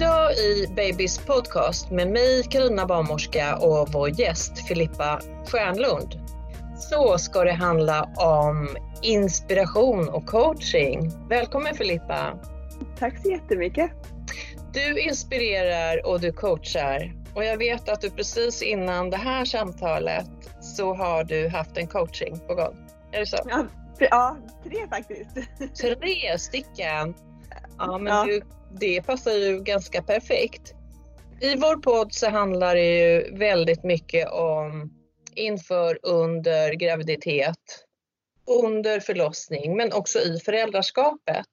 [0.00, 6.20] Idag i Babys podcast med mig, Karina barnmorska och vår gäst Filippa Stjärnlund
[6.76, 11.12] så ska det handla om inspiration och coaching.
[11.28, 12.38] Välkommen Filippa!
[12.98, 13.90] Tack så jättemycket!
[14.72, 20.26] Du inspirerar och du coachar och jag vet att du precis innan det här samtalet
[20.60, 22.76] så har du haft en coaching på gång.
[23.12, 23.38] Är det så?
[23.44, 23.66] Ja,
[23.98, 25.36] ja tre faktiskt.
[25.80, 27.14] Tre stycken!
[27.78, 28.24] Ja, men ja.
[28.24, 30.74] Du, det passar ju ganska perfekt.
[31.40, 34.92] I vår podd så handlar det ju väldigt mycket om
[35.34, 37.84] inför, under graviditet,
[38.46, 41.46] under förlossning men också i föräldraskapet.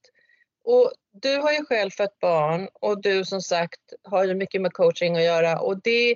[0.64, 4.74] Och du har ju själv fött barn och du som sagt har ju mycket med
[4.74, 6.16] coaching att göra och det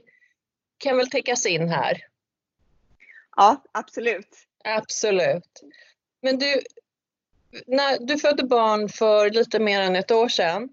[0.78, 2.06] kan väl täckas in här?
[3.36, 4.38] Ja, absolut.
[4.64, 5.62] Absolut.
[6.22, 6.62] Men du,
[7.68, 10.70] när du födde barn för lite mer än ett år sedan.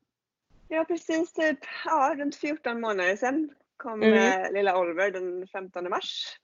[0.69, 4.43] Ja, precis typ ja, runt 14 månader sedan kom mm.
[4.43, 6.39] eh, lilla Oliver den 15 mars.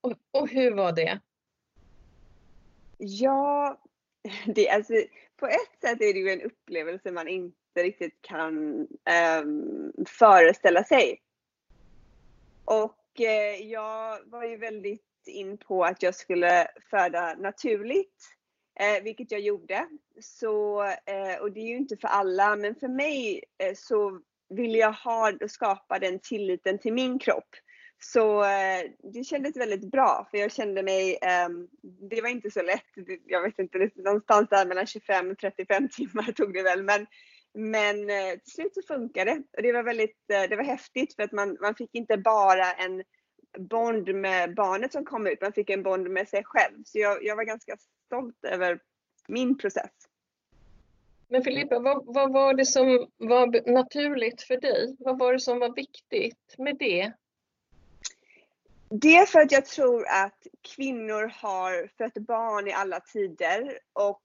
[0.00, 1.20] Och, och, hur var det?
[2.98, 3.80] Ja,
[4.46, 4.94] det, alltså,
[5.36, 8.86] på ett sätt är det ju en upplevelse man inte riktigt kan
[9.42, 11.22] um, föreställa sig.
[12.64, 18.34] Och eh, jag var ju väldigt in på att jag skulle föda naturligt
[18.80, 19.88] eh, vilket jag gjorde.
[20.20, 24.74] Så, eh, och det är ju inte för alla, men för mig eh, så vill
[24.74, 27.48] jag ha och skapa den tilliten till min kropp.
[27.98, 31.68] Så eh, det kändes väldigt bra för jag kände mig, ehm,
[32.10, 32.84] det var inte så lätt,
[33.26, 37.06] jag vet inte, någonstans där mellan 25 och 35 timmar tog det väl men
[37.54, 41.14] men eh, till slut så funkade det och det var väldigt, eh, det var häftigt
[41.14, 43.02] för att man, man fick inte bara en
[43.58, 46.84] bond med barnet som kom ut, man fick en bond med sig själv.
[46.84, 47.76] Så jag, jag var ganska
[48.06, 48.80] stolt över
[49.28, 49.90] min process.
[51.28, 54.96] Men Filippa, vad, vad, var det som var naturligt för dig?
[54.98, 57.12] Vad var det som var viktigt med det?
[58.88, 60.46] Det är för att jag tror att
[60.76, 64.22] kvinnor har fött barn i alla tider och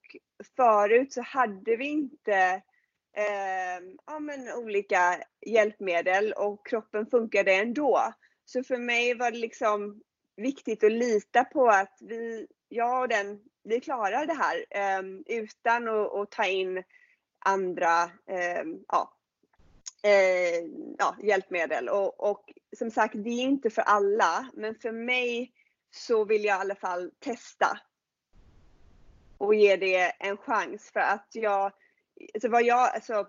[0.55, 2.61] förut så hade vi inte
[3.17, 8.13] eh, ja, men olika hjälpmedel och kroppen funkade ändå.
[8.49, 10.01] Så för mig var det liksom
[10.35, 15.87] viktigt att lita på att vi, jag och den, vi klarar det här eh, utan
[15.87, 16.83] att, att, ta in
[17.39, 19.13] andra eh, ja,
[20.03, 20.65] eh,
[20.97, 21.89] ja, hjälpmedel.
[21.89, 25.51] Och, och, som sagt, det är inte för alla, men för mig
[25.91, 27.79] så vill jag i alla fall testa
[29.37, 31.71] och ge det en chans för att jag,
[32.33, 33.27] alltså vad jag, alltså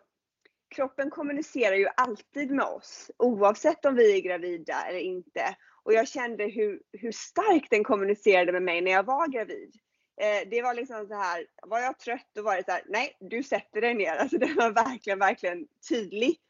[0.68, 5.56] kroppen kommunicerar ju alltid med oss oavsett om vi är gravida eller inte.
[5.82, 9.74] Och jag kände hur, hur starkt den kommunicerade med mig när jag var gravid.
[10.20, 13.16] Eh, det var liksom så här, var jag trött då var det så här, nej
[13.20, 14.16] du sätter dig ner.
[14.16, 16.40] Alltså den var verkligen, verkligen tydlig.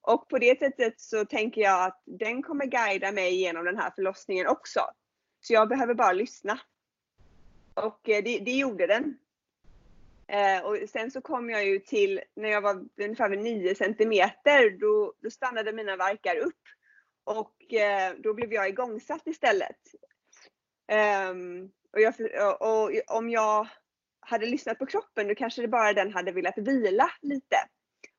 [0.00, 3.90] Och på det sättet så tänker jag att den kommer guida mig genom den här
[3.90, 4.80] förlossningen också.
[5.40, 6.60] Så jag behöver bara lyssna.
[7.74, 9.18] Och eh, det, det gjorde den.
[10.28, 15.14] Eh, och sen så kom jag ju till, när jag var ungefär 9 centimeter, då,
[15.22, 16.62] då stannade mina verkar upp.
[17.24, 19.80] Och eh, då blev jag igångsatt istället.
[20.92, 21.30] Eh,
[21.92, 22.14] och, jag,
[22.60, 23.68] och, och, om jag
[24.20, 27.56] hade lyssnat på kroppen, då kanske det bara den hade velat vila lite.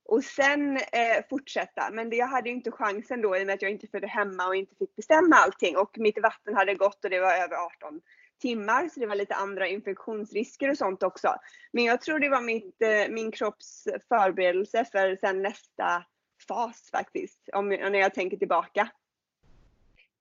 [0.05, 1.89] Och sen eh, fortsätta.
[1.91, 4.07] Men det, jag hade ju inte chansen då i och med att jag inte födde
[4.07, 5.77] hemma och inte fick bestämma allting.
[5.77, 8.01] Och mitt vatten hade gått och det var över 18
[8.39, 11.35] timmar så det var lite andra infektionsrisker och sånt också.
[11.71, 16.03] Men jag tror det var mitt, eh, min kropps förberedelse för sen nästa
[16.47, 18.89] fas faktiskt, om, när jag tänker tillbaka.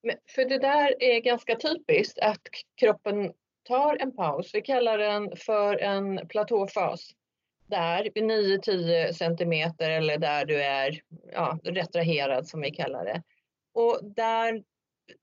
[0.02, 2.40] Men för det där är ganska typiskt att
[2.80, 3.32] kroppen
[3.62, 4.50] tar en paus.
[4.54, 7.10] Vi kallar den för en platåfas.
[7.66, 11.00] Där vid 9-10 centimeter eller där du är
[11.32, 13.22] ja, retraherad som vi kallar det.
[13.72, 14.62] Och där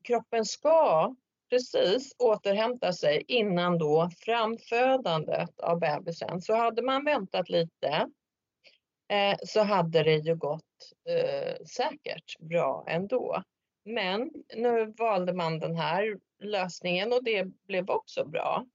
[0.04, 1.16] kroppen ska
[1.54, 6.42] precis återhämta sig innan då framfödandet av bebisen.
[6.42, 8.10] Så hade man väntat lite
[9.12, 10.62] eh, så hade det ju gått
[11.10, 13.44] eh, säkert bra ändå.
[13.86, 18.66] Men nu valde man den här lösningen och det blev också bra.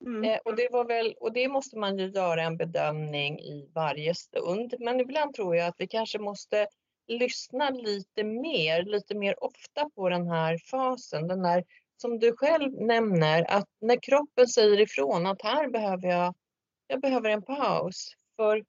[0.00, 0.24] Mm.
[0.24, 4.14] Eh, och, det var väl, och det måste man ju göra en bedömning i varje
[4.14, 4.74] stund.
[4.80, 6.66] Men ibland tror jag att vi kanske måste
[7.06, 11.28] lyssna lite mer, lite mer ofta på den här fasen.
[11.28, 11.64] Den här
[11.96, 16.34] som du själv nämner, att när kroppen säger ifrån att här behöver jag,
[16.86, 18.64] jag behöver en paus för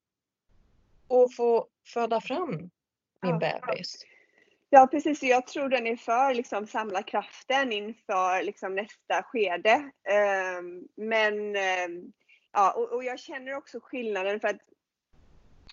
[1.09, 2.51] att få föda fram
[3.21, 3.59] min ja.
[3.65, 4.06] bebis.
[4.69, 9.91] Ja precis, jag tror den är för liksom samla kraften inför liksom nästa skede.
[10.59, 12.13] Um, men um,
[12.51, 14.62] ja, och, och, jag känner också skillnaden för att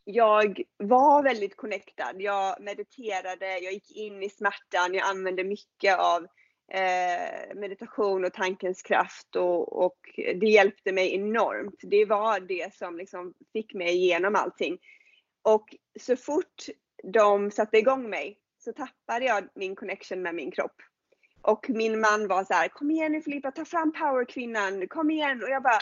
[0.04, 2.16] jag var väldigt connectad.
[2.18, 6.26] Jag mediterade, jag gick in i smärtan, jag använde mycket av
[6.72, 11.80] eh, meditation och tankens kraft och, och, det hjälpte mig enormt.
[11.82, 14.78] Det var det som liksom fick mig igenom allting.
[15.42, 16.64] Och så fort
[17.02, 20.76] de satte igång mig så tappade jag min connection med min kropp.
[21.42, 25.42] Och min man var så här, kom igen nu Filippa, ta fram powerkvinnan, kom igen.
[25.42, 25.78] Och jag bara,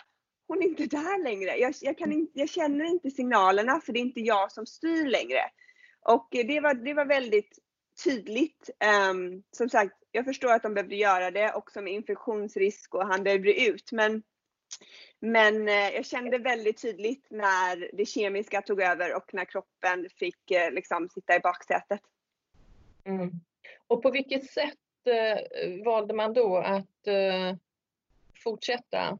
[0.48, 1.56] hon är inte där längre.
[1.56, 5.06] Jag, jag, kan in, jag känner inte signalerna för det är inte jag som styr
[5.06, 5.40] längre.
[6.04, 7.58] Och det var, det var väldigt
[8.04, 8.70] tydligt.
[9.10, 13.24] Um, som sagt, jag förstår att de behövde göra det också med infektionsrisk och han
[13.24, 13.92] behövde ut.
[13.92, 14.22] Men,
[15.20, 20.50] men eh, jag kände väldigt tydligt när det kemiska tog över och när kroppen fick
[20.50, 22.00] eh, liksom sitta i baksätet.
[23.04, 23.30] Mm.
[23.86, 27.56] Och på vilket sätt eh, valde man då att eh,
[28.44, 29.18] fortsätta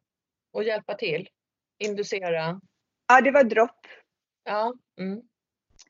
[0.50, 1.29] och hjälpa till?
[1.79, 2.61] Inducera?
[3.06, 3.87] Ja, det var dropp.
[4.45, 4.75] Ja.
[4.99, 5.23] Mm.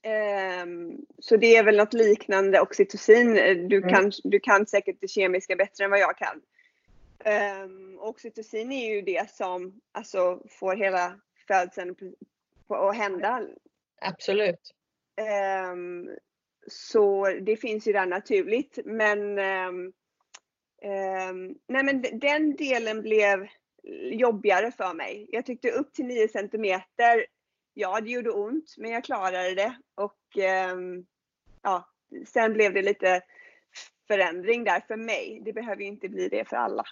[0.04, 3.34] Um, så det är väl något liknande oxytocin.
[3.68, 3.90] Du, mm.
[3.90, 6.40] kan, du kan säkert det kemiska bättre än vad jag kan.
[7.64, 11.96] Um, oxytocin är ju det som alltså, får hela födseln
[12.68, 13.46] att hända.
[14.00, 14.74] Absolut.
[15.72, 16.10] Um,
[16.66, 18.78] så det finns ju där naturligt.
[18.84, 19.34] Men,
[21.68, 23.48] nej men den delen blev
[24.12, 25.26] jobbigare för mig.
[25.28, 27.26] Jag tyckte upp till 9 centimeter,
[27.74, 29.74] ja det gjorde ont men jag klarade det.
[29.94, 30.18] Och
[30.72, 31.06] um,
[31.62, 31.88] ja,
[32.26, 33.22] sen blev det lite
[34.08, 35.42] förändring där för mig.
[35.44, 36.84] Det behöver ju inte bli det för alla.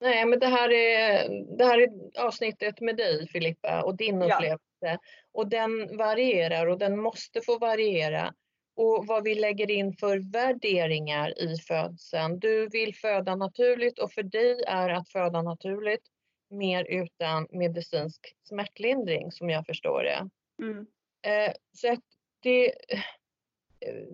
[0.00, 1.90] Nej, men det här är, det här är
[2.26, 4.60] avsnittet med dig Filippa och din upplevelse.
[4.80, 4.98] Ja.
[5.32, 8.34] Och den varierar och den måste få variera
[8.76, 12.38] och vad vi lägger in för värderingar i födseln.
[12.38, 16.02] Du vill föda naturligt och för dig är att föda naturligt
[16.52, 20.28] mer utan medicinsk smärtlindring som jag förstår det.
[20.62, 20.86] Mm.
[21.26, 21.96] Eh, så
[22.42, 22.72] det,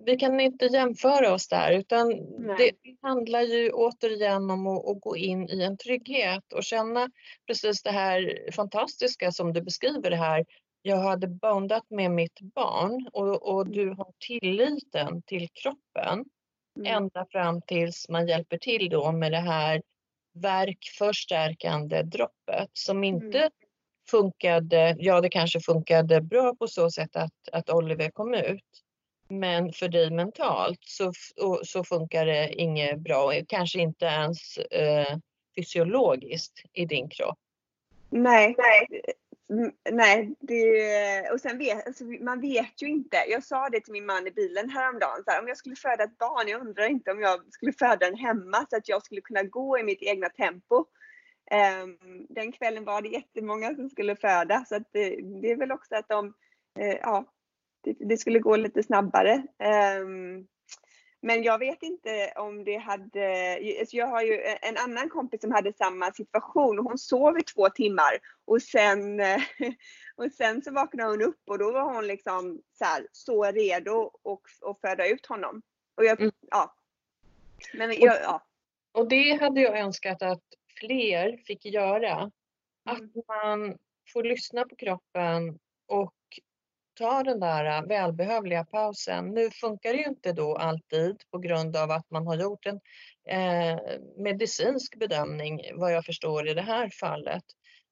[0.05, 2.09] vi kan inte jämföra oss där utan
[2.57, 7.11] det, det handlar ju återigen om att, att, gå in i en trygghet och känna
[7.47, 10.45] precis det här fantastiska som du beskriver det här
[10.81, 16.25] jag hade bondat med mitt barn och, och du har tilliten till kroppen
[16.77, 16.95] mm.
[16.95, 19.81] ända fram tills man hjälper till då med det här
[20.41, 23.51] verkförstärkande droppet som inte mm.
[24.09, 28.63] funkade, ja det kanske funkade bra på så sätt att, att Oliver kom ut.
[29.27, 31.13] Men för dig mentalt så,
[31.63, 35.17] så funkar det inget bra, kanske inte ens eh,
[35.55, 37.37] fysiologiskt i din kropp.
[38.09, 39.01] Nej, nej.
[39.49, 43.17] Mm, nej, det, och sen vet, alltså man vet ju inte.
[43.29, 45.23] Jag sa det till min man i bilen häromdagen.
[45.25, 47.95] Så här, om jag skulle föda ett barn, jag undrar inte om jag skulle föda
[47.95, 50.85] den hemma så att jag skulle kunna gå i mitt egna tempo.
[51.83, 55.09] Um, den kvällen var det jättemånga som skulle föda så att det,
[55.41, 56.27] det är väl också att de,
[56.79, 57.25] uh, ja,
[57.83, 59.43] det, det, skulle gå lite snabbare.
[60.01, 60.47] Um,
[61.21, 65.51] men jag vet inte om det hade, alltså jag har ju en annan kompis som
[65.51, 69.19] hade samma situation och hon sov i två timmar och sen,
[70.15, 74.05] och sen så vaknade hon upp och då var hon liksom så, här, så redo
[74.05, 75.61] att, att föda ut honom.
[75.95, 76.31] Och jag, mm.
[76.51, 76.75] ja.
[77.73, 78.45] Men jag, ja.
[78.91, 80.43] Och det hade jag önskat att
[80.79, 82.31] fler fick göra.
[82.85, 83.11] Att mm.
[83.27, 83.77] man
[84.13, 86.13] får lyssna på kroppen och
[86.99, 89.25] ta den där äh, välbehövliga pausen.
[89.25, 92.79] Nu funkar det ju inte då alltid på grund av att man har gjort en
[93.29, 93.79] eh,
[94.17, 97.43] medicinsk bedömning vad jag förstår i det här fallet.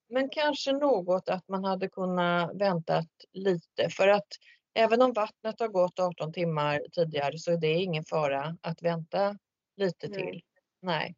[0.09, 4.27] Men kanske något att man hade kunnat väntat lite för att
[4.73, 9.37] även om vattnet har gått 18 timmar tidigare så är det ingen fara att vänta
[9.77, 10.41] lite till.
[10.81, 11.15] Nej.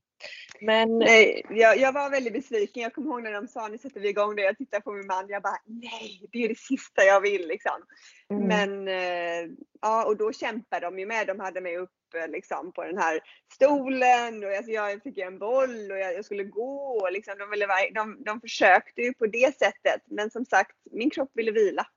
[0.62, 1.00] Men...
[1.00, 2.84] Nej, jag, jag, var väldigt besviken.
[2.84, 4.42] Jag kommer ihåg när de sa nu sätter vi igång det.
[4.42, 5.30] Jag tittade på min man.
[5.30, 7.84] Jag bara nej, det är det sista jag vill liksom.
[8.30, 8.48] Mm.
[8.48, 11.28] Men eh, ja, och då kämpade de ju med.
[11.28, 11.92] De hade mig upp
[12.28, 13.20] liksom på den här
[13.54, 17.00] stolen och alltså, jag fick en boll och jag, jag skulle gå.
[17.02, 20.02] Och, liksom, de, ville, de, de försökte ju på det sättet.
[20.06, 21.88] Men som sagt, min kropp ville vila.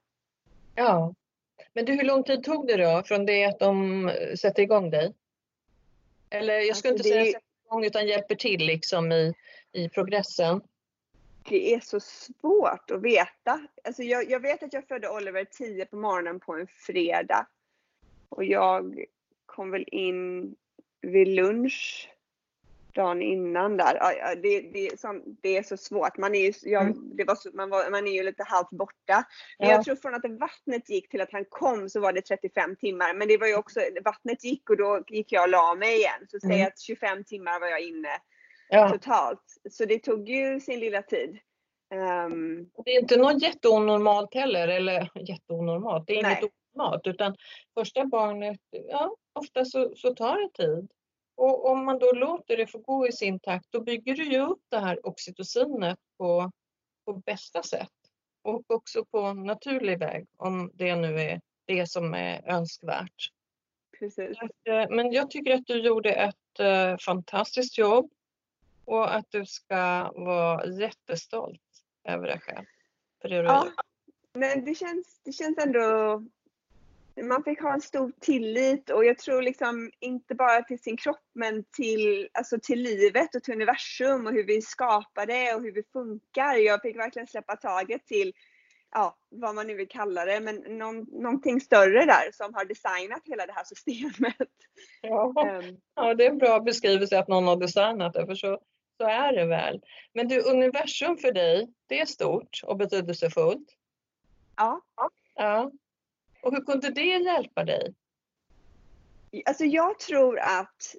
[0.75, 1.15] Ja.
[1.75, 4.11] Men du, hur lång tid tog det då från det att de
[4.41, 5.15] sätter igång dig?
[6.31, 7.41] Eller jag skulle alltså, inte det
[7.73, 9.35] igång utan hjälper till liksom i,
[9.73, 10.61] i progressen?
[11.49, 13.67] Det är så svårt att veta.
[13.85, 17.47] Alltså jag, jag vet att jag födde Oliver 10 på morgonen på en fredag.
[18.29, 19.05] Och jag
[19.47, 20.55] kom väl in
[21.01, 22.11] vid lunch
[22.95, 23.95] dagen innan där.
[24.43, 26.17] Det, det, som, det är så svårt.
[26.17, 27.17] Man är ju, jag, mm.
[27.17, 29.25] det var man, var, man är ju lite halvt borta.
[29.59, 29.75] Men ja.
[29.75, 33.15] jag tror från att vattnet gick till att han kom så var det 35 timmar.
[33.15, 36.27] Men det var ju också, vattnet gick och då gick jag och la mig igen.
[36.29, 36.67] Så säg mm.
[36.67, 38.19] att 25 timmar var jag inne
[38.69, 38.89] ja.
[38.89, 39.57] totalt.
[39.71, 41.39] Så det tog ju sin lilla tid.
[41.95, 46.39] Um, det är inte något jätteonormalt heller, eller jätteonormalt, det är nej.
[46.41, 47.37] inget onormalt utan
[47.75, 50.89] första barnet, ja ofta så, så tar det tid.
[51.35, 54.39] Och om man då låter det få gå i sin takt, då bygger du ju
[54.39, 56.51] upp det här oxytocinet på,
[57.05, 57.89] på bästa sätt.
[58.43, 63.31] Och också på naturlig väg, om det nu är det som är önskvärt.
[63.99, 64.39] Precis.
[64.65, 68.11] Eh, men jag tycker att du gjorde ett uh, fantastiskt jobb
[68.85, 71.61] och att du ska vara jättestolt
[72.05, 72.67] över dig själv.
[73.23, 73.69] För det ja,
[74.35, 76.23] men det känns, det känns ändå
[77.17, 81.31] man fick ha en stor tillit och jag tror liksom inte bara till sin kropp
[81.33, 85.73] men till, alltså till livet och till universum och hur vi skapar det och hur
[85.73, 86.55] vi funkar.
[86.55, 88.33] Jag fick verkligen släppa taget till,
[88.93, 93.23] ja, vad man nu vill kalla det, men någon, någonting större där som har designat
[93.25, 94.37] hela det här systemet.
[95.01, 98.61] Ja, um, ja det är en bra beskrivelse att någon har designat det, för så,
[98.97, 99.81] så är det väl.
[100.13, 103.69] Men du, universum för dig, det är stort och betydelsefullt.
[104.57, 104.81] Ja.
[105.35, 105.71] ja.
[106.43, 107.95] Och hur kunde det hjälpa dig?
[109.47, 110.97] Alltså jag tror att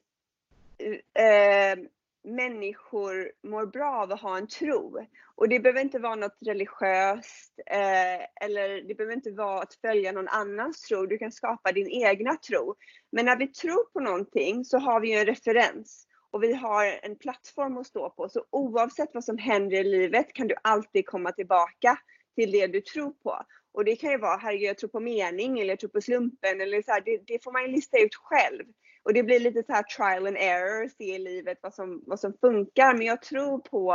[1.14, 1.84] eh,
[2.24, 5.08] människor mår bra av att ha en tro.
[5.36, 10.12] Och det behöver inte vara något religiöst eh, eller det behöver inte vara att följa
[10.12, 11.06] någon annans tro.
[11.06, 12.76] Du kan skapa din egna tro.
[13.12, 17.00] Men när vi tror på någonting så har vi ju en referens och vi har
[17.02, 18.30] en plattform att stå på.
[18.30, 21.98] Så oavsett vad som händer i livet kan du alltid komma tillbaka
[22.36, 23.44] till det du tror på.
[23.74, 26.62] Och det kan ju vara, herregud jag tror på mening eller jag tror på slumpen
[26.62, 28.64] eller så här, det, det, får man ju lista ut själv.
[29.04, 32.20] Och det blir lite så här trial and error, se i livet vad som, vad
[32.20, 32.94] som funkar.
[32.94, 33.94] Men jag tror på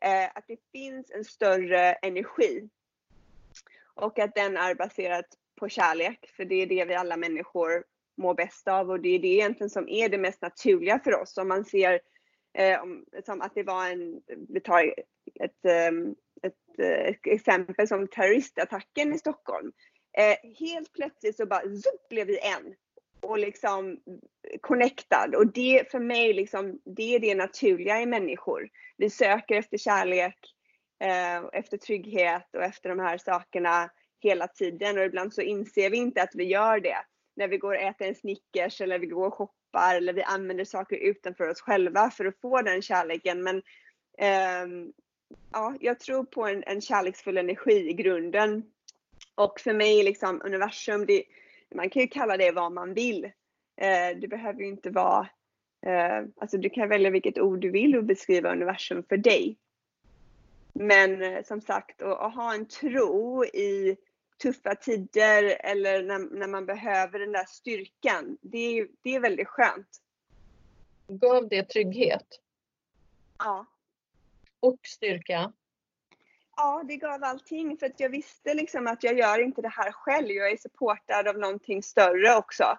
[0.00, 2.68] eh, att det finns en större energi.
[3.94, 5.24] Och att den är baserad
[5.56, 7.84] på kärlek, för det är det vi alla människor
[8.16, 11.38] mår bäst av och det är det egentligen som är det mest naturliga för oss.
[11.38, 12.00] Om man ser
[12.52, 12.80] eh,
[13.24, 14.94] som att det var en, vi tar
[15.34, 19.72] ett, um, ett, eh, ett exempel som terroristattacken i Stockholm.
[20.18, 22.74] Eh, helt plötsligt så bara zup, blev vi en
[23.20, 23.98] och liksom
[24.60, 28.68] connectad och det för mig liksom, det är det naturliga i människor.
[28.96, 30.38] Vi söker efter kärlek,
[31.04, 35.96] eh, efter trygghet och efter de här sakerna hela tiden och ibland så inser vi
[35.96, 36.98] inte att vi gör det
[37.36, 40.64] när vi går och äter en Snickers eller vi går och shoppar eller vi använder
[40.64, 43.42] saker utanför oss själva för att få den kärleken.
[43.42, 43.56] Men
[44.18, 44.66] eh,
[45.52, 48.62] ja, jag tror på en, en kärleksfull energi i grunden.
[49.34, 51.24] Och för mig liksom universum, det,
[51.74, 53.24] man kan ju kalla det vad man vill.
[53.76, 55.28] Eh, det behöver ju inte vara,
[55.86, 59.58] eh, alltså du kan välja vilket ord du vill och beskriva universum för dig.
[60.72, 63.96] Men eh, som sagt, att, att ha en tro i
[64.42, 69.48] tuffa tider eller när, när man behöver den där styrkan, det är, det är väldigt
[69.48, 70.00] skönt.
[71.08, 72.40] Gav det trygghet?
[73.38, 73.66] Ja
[74.64, 75.52] och styrka?
[76.56, 79.92] Ja, det gav allting för att jag visste liksom att jag gör inte det här
[79.92, 80.28] själv.
[80.28, 82.78] Jag är supportad av någonting större också.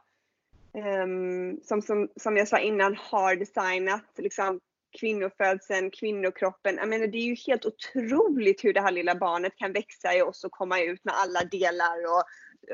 [0.74, 4.60] Um, som, som, som jag sa innan har designat liksom,
[5.00, 6.76] kvinnofödseln, kvinnokroppen.
[6.76, 10.22] Jag menar, det är ju helt otroligt hur det här lilla barnet kan växa i
[10.22, 12.24] oss och komma ut med alla delar och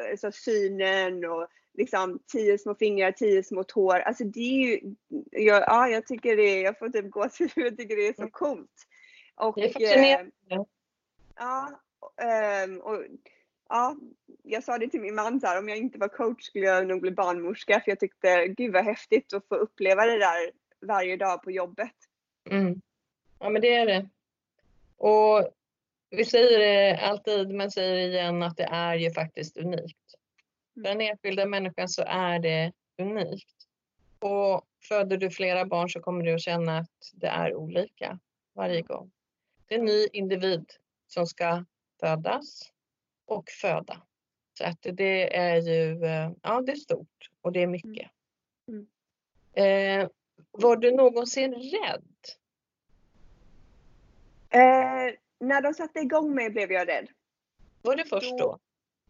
[0.01, 3.99] eh, så synen och liksom tio små fingrar, tio små tår.
[3.99, 4.95] Alltså det är ju,
[5.31, 8.87] jag, ja, jag tycker det, jag får typ gåshud, jag tycker det är så coolt.
[9.35, 10.31] Och, det är fascinerande.
[10.49, 10.61] Eh,
[11.35, 11.81] ja,
[12.21, 13.05] eh, och,
[13.69, 13.95] ja,
[14.43, 16.87] jag sa det till min man så här, om jag inte var coach skulle jag
[16.87, 21.17] nog bli barnmorska för jag tyckte gud vad häftigt att få uppleva det där varje
[21.17, 21.95] dag på jobbet.
[22.49, 22.81] Mm.
[23.39, 24.09] Ja men det är det.
[24.97, 25.53] Och
[26.09, 30.15] vi säger det alltid men säger det igen att det är ju faktiskt unikt.
[30.73, 33.67] För den enskilda människan så är det unikt.
[34.19, 38.19] Och föder du flera barn så kommer du att känna att det är olika
[38.53, 39.11] varje gång.
[39.71, 40.73] Det är en ny individ
[41.07, 41.65] som ska
[41.99, 42.71] födas
[43.25, 44.01] och föda.
[44.57, 48.11] Så att det är ju, eh, ja det är stort och det är mycket.
[48.67, 48.87] Mm.
[49.53, 50.09] Eh,
[50.51, 52.13] var du någonsin rädd?
[54.49, 57.07] Eh, när de satte igång mig blev jag rädd.
[57.81, 58.37] Var det först då?
[58.37, 58.59] då?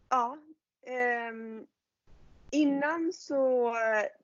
[0.10, 0.38] Ja.
[0.82, 1.34] Eh,
[2.51, 3.75] innan så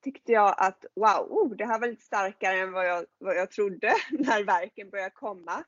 [0.01, 3.51] tyckte jag att wow, oh, det här var lite starkare än vad jag, vad jag
[3.51, 5.63] trodde när verken började komma.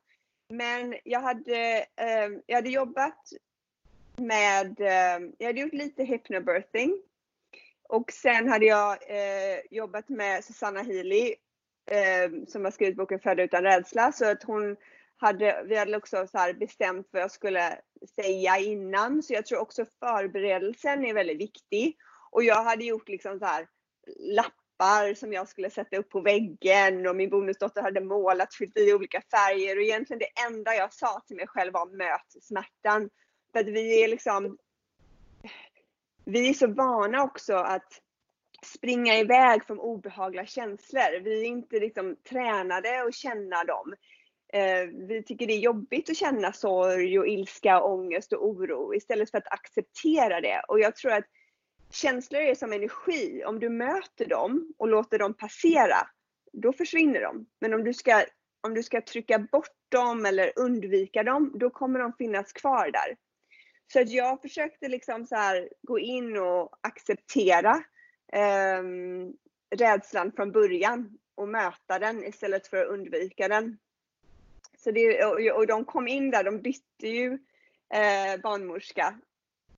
[0.49, 3.33] Men jag hade, eh, jag hade jobbat
[4.15, 7.01] med, eh, jag hade gjort lite hypnobirthing.
[7.83, 11.35] Och sen hade jag eh, jobbat med Susanna Healy
[11.91, 14.11] eh, som har skrivit boken Föda utan rädsla.
[14.11, 14.75] Så att hon
[15.17, 17.79] hade, vi hade också så bestämt vad jag skulle
[18.15, 19.23] säga innan.
[19.23, 21.97] Så jag tror också förberedelsen är väldigt viktig.
[22.31, 23.67] Och jag hade gjort liksom så här
[24.79, 28.93] lappar som jag skulle sätta upp på väggen och min bonusdotter hade målat, fyllt i
[28.93, 33.09] olika färger och egentligen det enda jag sa till mig själv var möt smärtan.
[33.51, 34.57] För att vi är liksom
[36.25, 38.01] vi är så vana också att
[38.65, 41.23] springa iväg från obehagliga känslor.
[41.23, 43.93] Vi är inte liksom tränade att känna dem.
[44.53, 49.31] Eh, vi tycker det är jobbigt att känna sorg och ilska, ångest och oro istället
[49.31, 50.63] för att acceptera det.
[50.67, 51.25] Och jag tror att
[51.91, 53.43] känslor är som energi.
[53.45, 56.07] Om du möter dem och låter dem passera,
[56.53, 57.45] då försvinner de.
[57.61, 58.25] Men om du ska,
[58.61, 63.17] om du ska trycka bort dem eller undvika dem, då kommer de finnas kvar där.
[63.93, 67.83] Så att jag försökte liksom så här gå in och acceptera
[68.33, 68.83] eh,
[69.75, 73.77] rädslan från början och möta den istället för att undvika den.
[74.77, 77.33] Så det, och, och de kom in där, de bytte ju
[77.93, 79.19] eh, barnmorska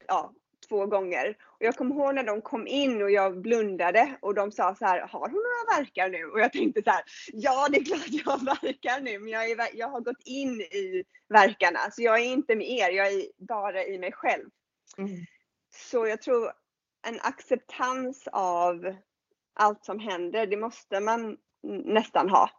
[0.08, 0.34] ja,
[0.72, 1.38] två gånger.
[1.44, 4.86] Och jag kommer ihåg när de kom in och jag blundade och de sa så
[4.86, 6.26] här, har hon några verkar nu?
[6.26, 9.50] Och jag tänkte så här, ja det är klart jag har verkar nu, men jag,
[9.52, 11.80] är, jag har gått in i verkarna.
[11.92, 14.50] Så jag är inte med er, jag är bara i mig själv.
[14.98, 15.10] Mm.
[15.74, 16.52] Så jag tror
[17.08, 18.96] en acceptans av
[19.54, 21.38] allt som händer, det måste man
[21.86, 22.50] nästan ha.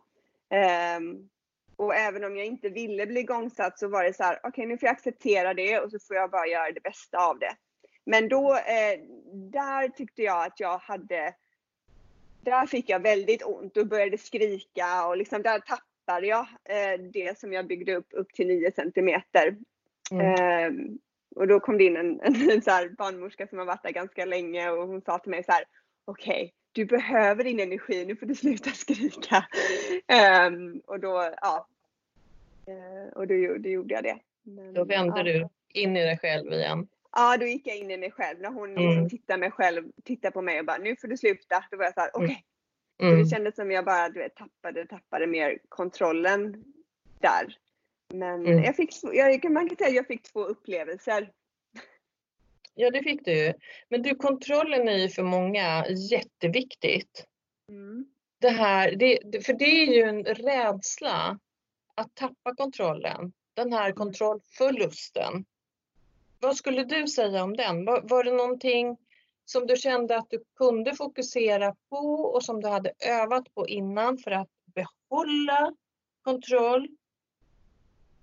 [0.97, 1.29] Um,
[1.77, 4.67] och även om jag inte ville bli igångsatt så var det så här, okej okay,
[4.67, 7.57] nu får jag acceptera det och så får jag bara göra det bästa av det.
[8.05, 9.01] Men då, eh,
[9.33, 11.35] där tyckte jag att jag hade,
[12.41, 17.39] där fick jag väldigt ont och började skrika och liksom där tappade jag eh, det
[17.39, 19.57] som jag byggde upp upp till 9 centimeter.
[20.11, 20.35] Mm.
[20.35, 20.97] Eh,
[21.37, 23.91] och då kom det in en, en, en så här barnmorska som har varit där
[23.91, 25.65] ganska länge och hon sa till mig så här,
[26.05, 29.47] okej, okay, du behöver din energi, nu får du sluta skrika.
[30.49, 31.67] Um, och då, ja.
[32.69, 34.19] Uh, och då, då gjorde jag det.
[34.43, 35.23] Men, då vände ja.
[35.23, 35.49] du
[35.81, 36.89] in i dig själv igen.
[37.13, 38.41] Ja, då gick jag in i mig själv.
[38.41, 39.09] När hon liksom mm.
[39.09, 41.65] tittade, mig själv, tittade på mig och bara, nu får du sluta.
[41.71, 42.45] Då var jag så här, okej.
[42.99, 43.09] Okay.
[43.09, 43.23] Mm.
[43.23, 46.65] Det kändes som jag bara du vet, tappade, tappade mer kontrollen
[47.21, 47.57] där.
[48.15, 48.65] Men mm.
[48.65, 51.31] jag fick, jag, man kan säga att jag fick två upplevelser.
[52.75, 53.55] Ja, det fick du.
[53.89, 57.27] Men du, kontrollen är ju för många jätteviktigt.
[57.69, 58.07] Mm.
[58.41, 61.39] Det här, det, för det är ju en rädsla
[61.95, 63.33] att tappa kontrollen.
[63.55, 63.97] Den här mm.
[63.97, 65.45] kontrollförlusten.
[66.43, 67.85] Vad skulle du säga om den?
[67.85, 68.97] Var, var det någonting
[69.45, 74.19] som du kände att du kunde fokusera på och som du hade övat på innan
[74.19, 75.75] för att behålla
[76.23, 76.89] kontroll?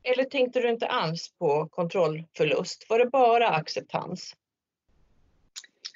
[0.04, 2.90] Eller tänkte du inte alls på kontrollförlust?
[2.90, 4.36] Var det bara acceptans?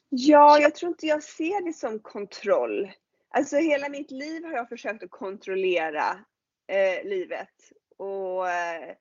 [0.09, 2.91] Ja, jag tror inte jag ser det som kontroll.
[3.29, 6.19] Alltså hela mitt liv har jag försökt att kontrollera
[6.67, 8.95] eh, livet och eh,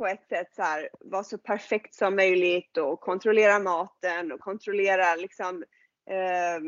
[0.00, 5.16] på ett sätt så här, vara så perfekt som möjligt och kontrollera maten och kontrollera
[5.16, 5.64] liksom
[6.10, 6.60] eh,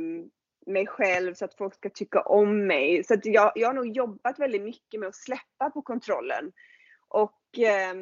[0.67, 3.05] mig själv så att folk ska tycka om mig.
[3.05, 6.53] Så att jag, jag har nog jobbat väldigt mycket med att släppa på kontrollen.
[7.09, 7.95] Och eh,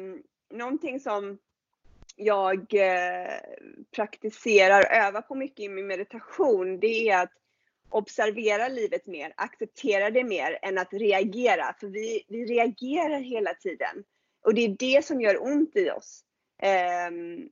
[0.53, 1.37] någonting som
[2.15, 3.39] jag eh,
[3.95, 7.33] praktiserar, övar på mycket i min meditation, det är att
[7.89, 11.75] observera livet mer, acceptera det mer än att reagera.
[11.79, 14.03] För vi, vi reagerar hela tiden.
[14.45, 16.23] Och det är det som gör ont i oss.
[17.09, 17.49] Um,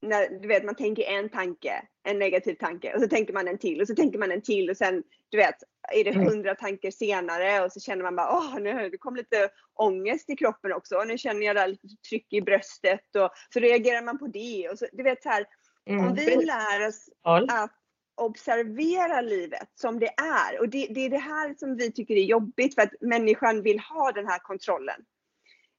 [0.00, 3.58] när, du vet, man tänker en tanke, en negativ tanke och så tänker man en
[3.58, 5.56] till och så tänker man en till och sen, du vet,
[5.92, 6.26] är det mm.
[6.26, 10.36] hundra tankar senare och så känner man bara, åh, nu det kom lite ångest i
[10.36, 14.18] kroppen också och nu känner jag där lite tryck i bröstet och så reagerar man
[14.18, 15.46] på det och så, du vet så här,
[15.86, 16.06] mm.
[16.06, 17.72] om vi lär oss att
[18.16, 22.24] observera livet som det är och det, det är det här som vi tycker är
[22.24, 25.04] jobbigt för att människan vill ha den här kontrollen.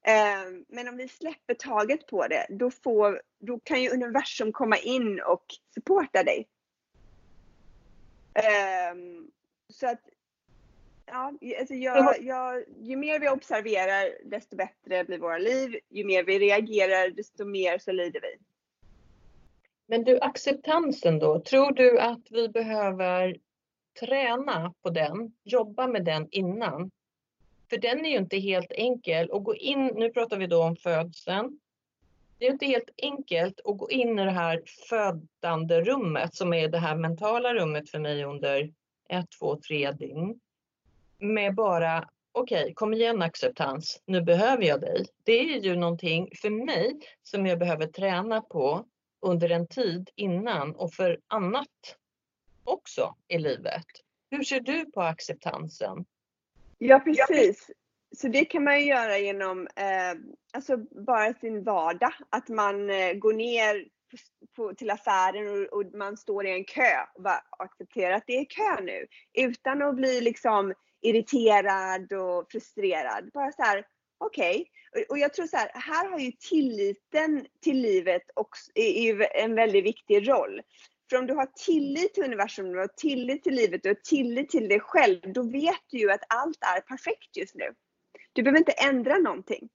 [0.03, 4.77] Ehm, men om vi släpper taget på det, då, får, då kan ju universum komma
[4.77, 6.47] in och supporta dig.
[8.33, 9.31] Ehm,
[9.69, 10.01] så att
[11.12, 15.79] Ja, alltså jag, jag, ju mer vi observerar desto bättre blir våra liv.
[15.89, 18.35] Ju mer vi reagerar desto mer så lider vi.
[19.88, 23.38] Men du, acceptansen då, tror du att vi behöver
[23.99, 26.91] träna på den, jobba med den innan?
[27.69, 30.75] För den är ju inte helt enkel att gå in, nu pratar vi då om
[30.75, 31.60] födseln.
[32.38, 36.67] Det är inte helt enkelt att gå in i det här födande rummet som är
[36.67, 38.73] det här mentala rummet för mig under
[39.10, 40.39] ett, två, tre dygn.
[41.17, 45.05] Med bara, okej, okay, kom igen acceptans, nu behöver jag dig.
[45.23, 48.86] Det är ju någonting för mig som jag behöver träna på
[49.21, 51.97] under en tid innan och för annat
[52.63, 53.86] också i livet.
[54.32, 56.05] Hur ser du på acceptansen?
[56.79, 57.71] Ja, precis.
[58.17, 60.19] Så det kan man ju göra genom eh,
[60.53, 62.13] alltså bara sin vardag.
[62.29, 63.85] Att man eh, går ner
[64.55, 68.37] på, till affären och, och, man står i en kö och bara accepterar att det
[68.37, 69.07] är kö nu.
[69.33, 73.29] Utan att bli liksom irriterad och frustrerad.
[73.33, 73.85] Bara så här,
[74.17, 74.51] okej.
[74.91, 75.03] Okay.
[75.03, 79.43] Och, och, jag tror så här, här har ju tilliten till livet också, är, är
[79.43, 80.61] en väldigt viktig roll.
[81.09, 84.49] För om du har tillit till universum, du har tillit till livet, du har tillit
[84.49, 87.73] till dig själv, då vet du ju att allt är perfekt just nu.
[88.33, 89.69] Du behöver inte ändra någonting.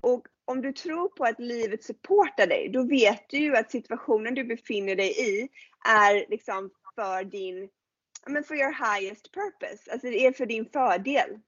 [0.00, 4.34] Och om du tror på att livet supportar dig, då vet du ju att situationen
[4.34, 5.48] du befinner dig i
[5.88, 7.68] är liksom för din,
[8.26, 9.92] men för your highest purpose.
[9.92, 11.40] Alltså det är för din fördel.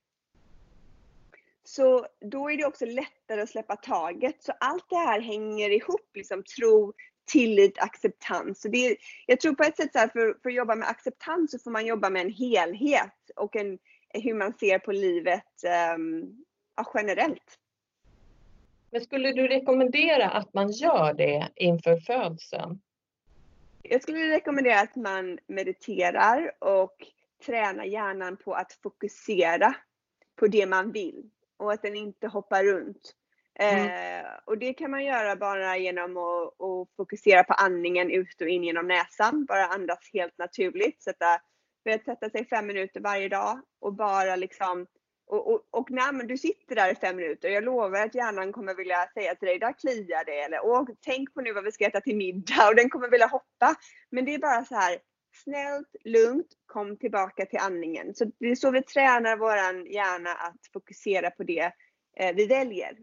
[1.64, 4.42] Så då är det också lättare att släppa taget.
[4.42, 6.92] Så allt det här hänger ihop, liksom tro,
[7.25, 8.61] tillit, acceptans.
[8.61, 10.89] Så det är, jag tror på ett sätt så här, för, för att jobba med
[10.89, 15.65] acceptans så får man jobba med en helhet och en, hur man ser på livet
[15.97, 16.45] um,
[16.77, 17.59] ja, generellt.
[18.91, 22.81] Men skulle du rekommendera att man gör det inför födseln?
[23.83, 27.07] Jag skulle rekommendera att man mediterar och
[27.47, 29.75] tränar hjärnan på att fokusera
[30.37, 33.15] på det man vill och att den inte hoppar runt.
[33.59, 33.87] Mm.
[33.87, 38.49] Eh, och det kan man göra bara genom att, att, fokusera på andningen ut och
[38.49, 39.45] in genom näsan.
[39.45, 41.03] Bara andas helt naturligt.
[41.03, 41.41] Sätta,
[42.05, 44.87] sätta sig fem minuter varje dag och bara liksom
[45.33, 48.75] och, och, och när du sitter där i fem minuter, jag lovar att hjärnan kommer
[48.75, 51.87] vilja säga till dig, där kliar det, eller Åh, tänk på nu vad vi ska
[51.87, 53.75] äta till middag, och den kommer vilja hoppa.
[54.11, 54.99] Men det är bara så här,
[55.45, 58.15] snällt, lugnt, kom tillbaka till andningen.
[58.15, 61.73] Så det är så vi tränar våran hjärna att fokusera på det
[62.17, 62.99] eh, vi väljer.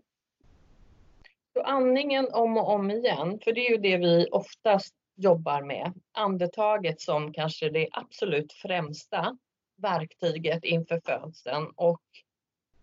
[1.54, 5.94] Så andningen om och om igen, för det är ju det vi oftast jobbar med.
[6.12, 9.38] Andetaget som kanske det absolut främsta
[9.78, 12.02] verktyget inför födseln och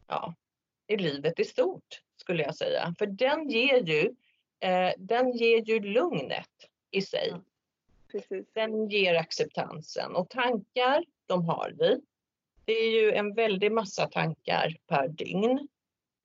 [0.07, 0.35] ja,
[0.87, 2.94] i livet i stort skulle jag säga.
[2.98, 4.14] För den ger ju,
[4.61, 6.50] eh, den ger ju lugnet
[6.90, 7.35] i sig.
[8.12, 8.20] Ja,
[8.52, 12.00] den ger acceptansen och tankar, de har vi.
[12.64, 15.68] Det är ju en väldig massa tankar per dygn.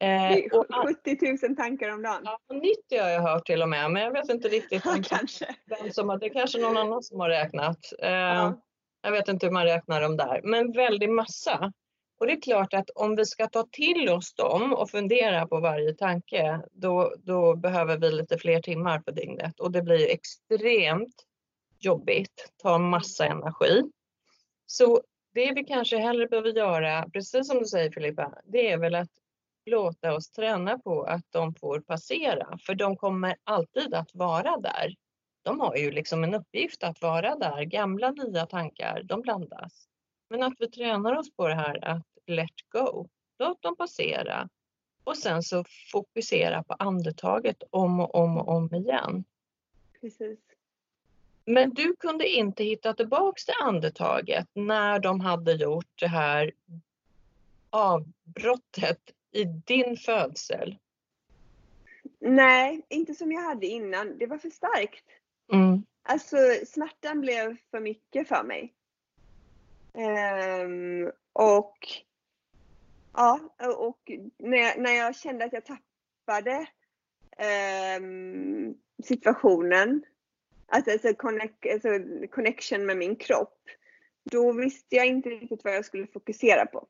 [0.04, 2.22] Är och, 70 000 tankar om dagen.
[2.24, 5.56] Ja, 90 har jag hört till och med, men jag vet inte riktigt ja, kanske.
[5.66, 7.94] vem som har, det är kanske någon annan som har räknat.
[8.00, 8.62] Eh, ja.
[9.02, 11.74] Jag vet inte hur man räknar dem där, men väldigt massa.
[12.20, 15.60] Och det är klart att om vi ska ta till oss dem och fundera på
[15.60, 21.16] varje tanke, då, då behöver vi lite fler timmar på dygnet och det blir extremt
[21.80, 23.84] jobbigt, tar massa energi.
[24.66, 25.02] Så
[25.34, 29.10] det vi kanske hellre behöver göra, precis som du säger Filippa, det är väl att
[29.66, 34.96] låta oss träna på att de får passera, för de kommer alltid att vara där.
[35.44, 37.64] De har ju liksom en uppgift att vara där.
[37.64, 39.88] Gamla, nya tankar, de blandas.
[40.30, 43.08] Men att vi tränar oss på det här att let go.
[43.40, 44.50] Låt dem passera.
[45.04, 49.24] Och sen så fokusera på andetaget om och om och om igen.
[50.02, 50.40] Precis.
[51.46, 56.52] Men du kunde inte hitta tillbaks till andetaget när de hade gjort det här
[57.70, 59.00] avbrottet
[59.32, 60.78] i din födsel?
[62.20, 64.18] Nej, inte som jag hade innan.
[64.18, 65.06] Det var för starkt.
[65.54, 65.84] Mm.
[66.04, 68.74] Alltså smärtan blev för mycket för mig.
[69.94, 71.78] Um, och
[73.14, 73.40] ja,
[73.78, 76.68] och när jag, när jag kände att jag tappade
[77.98, 80.04] um, situationen,
[80.68, 81.90] alltså, alltså, connect, alltså
[82.32, 83.60] connection med min kropp,
[84.24, 86.88] då visste jag inte riktigt vad jag skulle fokusera på.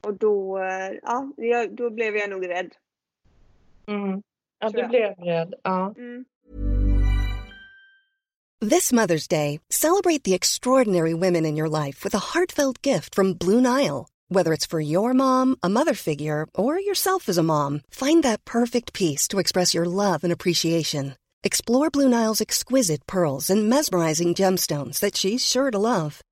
[0.00, 0.58] Och då,
[1.36, 2.74] ja, då blev jag nog rädd.
[3.86, 4.22] Mm.
[4.60, 5.54] Ja, du blev rädd.
[5.62, 5.94] Ja.
[5.96, 6.24] Mm.
[8.62, 13.32] This Mother's Day, celebrate the extraordinary women in your life with a heartfelt gift from
[13.32, 14.06] Blue Nile.
[14.28, 18.44] Whether it's for your mom, a mother figure, or yourself as a mom, find that
[18.44, 21.14] perfect piece to express your love and appreciation.
[21.42, 26.20] Explore Blue Nile's exquisite pearls and mesmerizing gemstones that she's sure to love.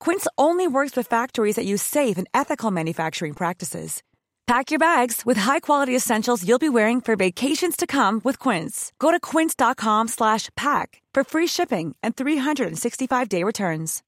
[0.00, 4.02] Quince only works with factories that use safe and ethical manufacturing practices.
[4.46, 8.92] Pack your bags with high-quality essentials you'll be wearing for vacations to come with Quince.
[8.98, 14.02] Go to quince.com/pack for free shipping and 365-day returns.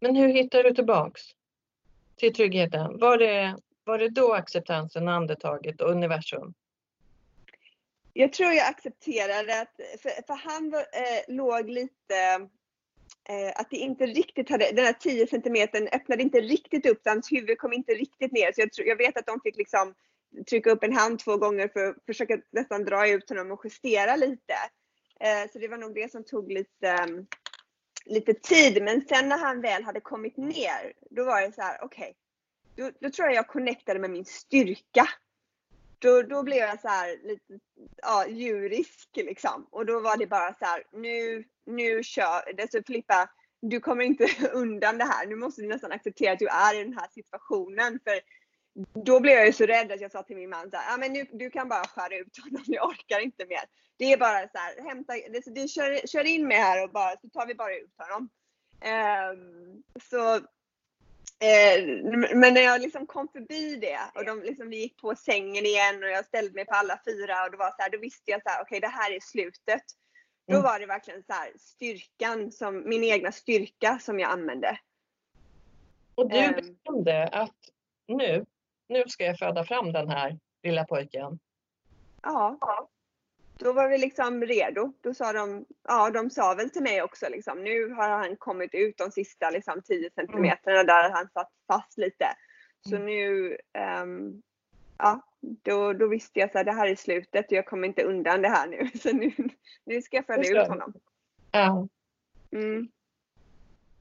[0.00, 1.22] Men hur hittar du tillbaks
[2.16, 2.98] till tryggheten?
[2.98, 6.54] Var det, var det då acceptansen, andetaget och universum?
[8.12, 12.48] Jag tror jag accepterade att, för, för han var, eh, låg lite
[13.28, 17.10] Eh, att det inte riktigt hade, den här 10 centimetern öppnade inte riktigt upp, så
[17.10, 18.52] hans huvud kom inte riktigt ner.
[18.52, 19.94] Så jag, jag vet att de fick liksom
[20.48, 24.16] trycka upp en hand två gånger för att försöka nästan dra ut honom och justera
[24.16, 24.54] lite.
[25.20, 27.26] Eh, så det var nog det som tog lite, ehm,
[28.04, 28.82] lite tid.
[28.82, 32.14] Men sen när han väl hade kommit ner, då var det så här, okej.
[32.76, 35.08] Okay, då, då tror jag jag connectade med min styrka.
[35.98, 37.58] Då, då blev jag så här lite
[37.96, 39.66] ja, djurisk liksom.
[39.70, 43.30] Och då var det bara så här, nu, nu kör, det så Filippa,
[43.62, 45.26] du kommer inte undan det här.
[45.26, 48.00] Nu måste du nästan acceptera att du är i den här situationen.
[48.04, 48.20] För
[49.04, 50.96] då blev jag ju så rädd att jag sa till min man så här, ja
[50.96, 53.64] men nu, du kan bara skära ut honom, jag orkar inte mer.
[53.96, 56.90] Det är bara så här, hämta, alltså, det, det, kör, kör in mig här och
[56.90, 58.28] bara, så tar vi bara ut honom.
[58.84, 60.40] Um, så
[61.42, 61.84] Eh,
[62.36, 66.02] men när jag liksom kom förbi det och de liksom, vi gick på sängen igen
[66.02, 68.42] och jag ställde mig på alla fyra och det var så här, då visste jag
[68.42, 69.82] så här, okej okay, det här är slutet.
[70.46, 70.62] Då mm.
[70.62, 74.78] var det verkligen så här, styrkan, som, min egna styrka som jag använde.
[76.14, 76.52] Och du ehm.
[76.52, 77.56] bestämde att
[78.06, 78.46] nu,
[78.88, 81.38] nu ska jag föda fram den här lilla pojken?
[82.22, 82.58] Ja
[83.62, 84.92] då var vi liksom redo.
[85.00, 88.74] Då sa de, ja de sa väl till mig också liksom, nu har han kommit
[88.74, 90.86] ut de sista liksom 10 centimeterna mm.
[90.86, 92.26] där han satt fast lite.
[92.88, 93.06] Så mm.
[93.06, 93.56] nu,
[94.02, 94.42] um,
[94.98, 98.42] ja, då, då visste jag att det här är slutet och jag kommer inte undan
[98.42, 98.90] det här nu.
[98.98, 99.32] Så nu,
[99.84, 100.92] nu ska jag föda ut honom.
[101.50, 101.88] Ja.
[102.52, 102.88] Mm.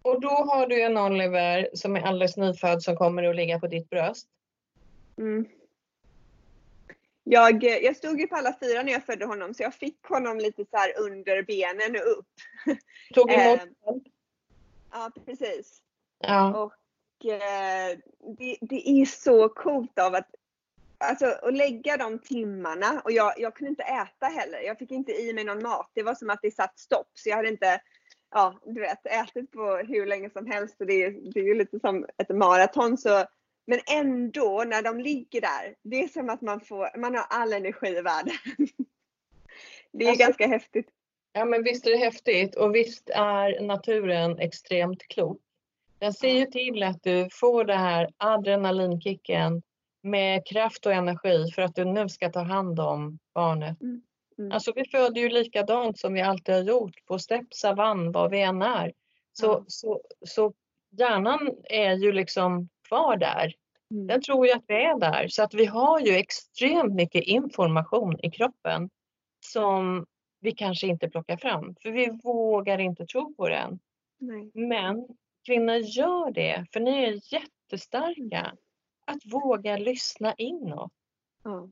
[0.02, 3.68] Och då har du en Oliver som är alldeles nyfödd som kommer att ligga på
[3.68, 4.28] ditt bröst.
[5.18, 5.46] Mm.
[7.24, 10.38] Jag, jag stod ju på alla fyra när jag födde honom så jag fick honom
[10.38, 12.28] lite så här under benen och upp.
[13.14, 13.60] Tog emot?
[13.60, 13.66] eh,
[14.92, 15.82] ja precis.
[16.20, 16.64] Ja.
[16.64, 17.98] Och eh,
[18.38, 20.36] det, det är så coolt av att
[21.02, 24.60] Alltså att lägga de timmarna och jag, jag kunde inte äta heller.
[24.60, 25.92] Jag fick inte i mig någon mat.
[25.94, 27.82] Det var som att det satt stopp så jag hade inte,
[28.32, 31.80] ja du vet, ätit på hur länge som helst och det, det är ju lite
[31.80, 33.26] som ett maraton så
[33.68, 37.54] men ändå när de ligger där, det är som att man får, man har all
[37.54, 38.34] energi i världen.
[39.94, 40.88] Det är alltså, ganska häftigt.
[41.34, 45.42] Ja men visst är det häftigt och visst är naturen extremt klok.
[46.00, 49.62] Den ser ju till att du får den här adrenalinkicken
[50.04, 53.82] med kraft och energi för att du nu ska ta hand om barnet.
[53.82, 54.02] Mm.
[54.38, 54.52] Mm.
[54.52, 58.42] Alltså vi föder ju likadant som vi alltid har gjort på stepp, savann, var vi
[58.42, 58.94] än är.
[59.34, 59.66] Så, mm.
[59.68, 60.54] så, så
[60.92, 63.54] hjärnan är ju liksom kvar där.
[63.92, 64.08] Mm.
[64.08, 65.28] Den tror ju att vi är där.
[65.28, 68.90] Så att vi har ju extremt mycket information i kroppen
[69.46, 70.06] som
[70.40, 71.76] vi kanske inte plockar fram.
[71.82, 73.80] För vi vågar inte tro på den.
[74.20, 74.52] Nej.
[74.54, 75.08] Men
[75.46, 78.56] kvinnor gör det, för ni är jättestarka.
[79.06, 80.92] Att våga lyssna inåt.
[81.44, 81.70] Ja.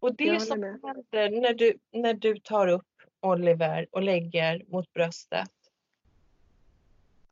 [0.00, 2.86] Och det som händer när du, när du tar upp
[3.20, 5.50] Oliver och lägger mot bröstet.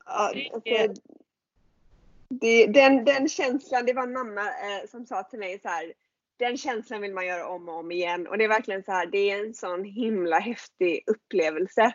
[0.05, 1.01] Ja, alltså,
[2.29, 5.93] det, den, den känslan, det var en mamma eh, som sa till mig så här,
[6.37, 9.05] den känslan vill man göra om och om igen och det är verkligen så här,
[9.05, 11.93] det är en sån himla häftig upplevelse.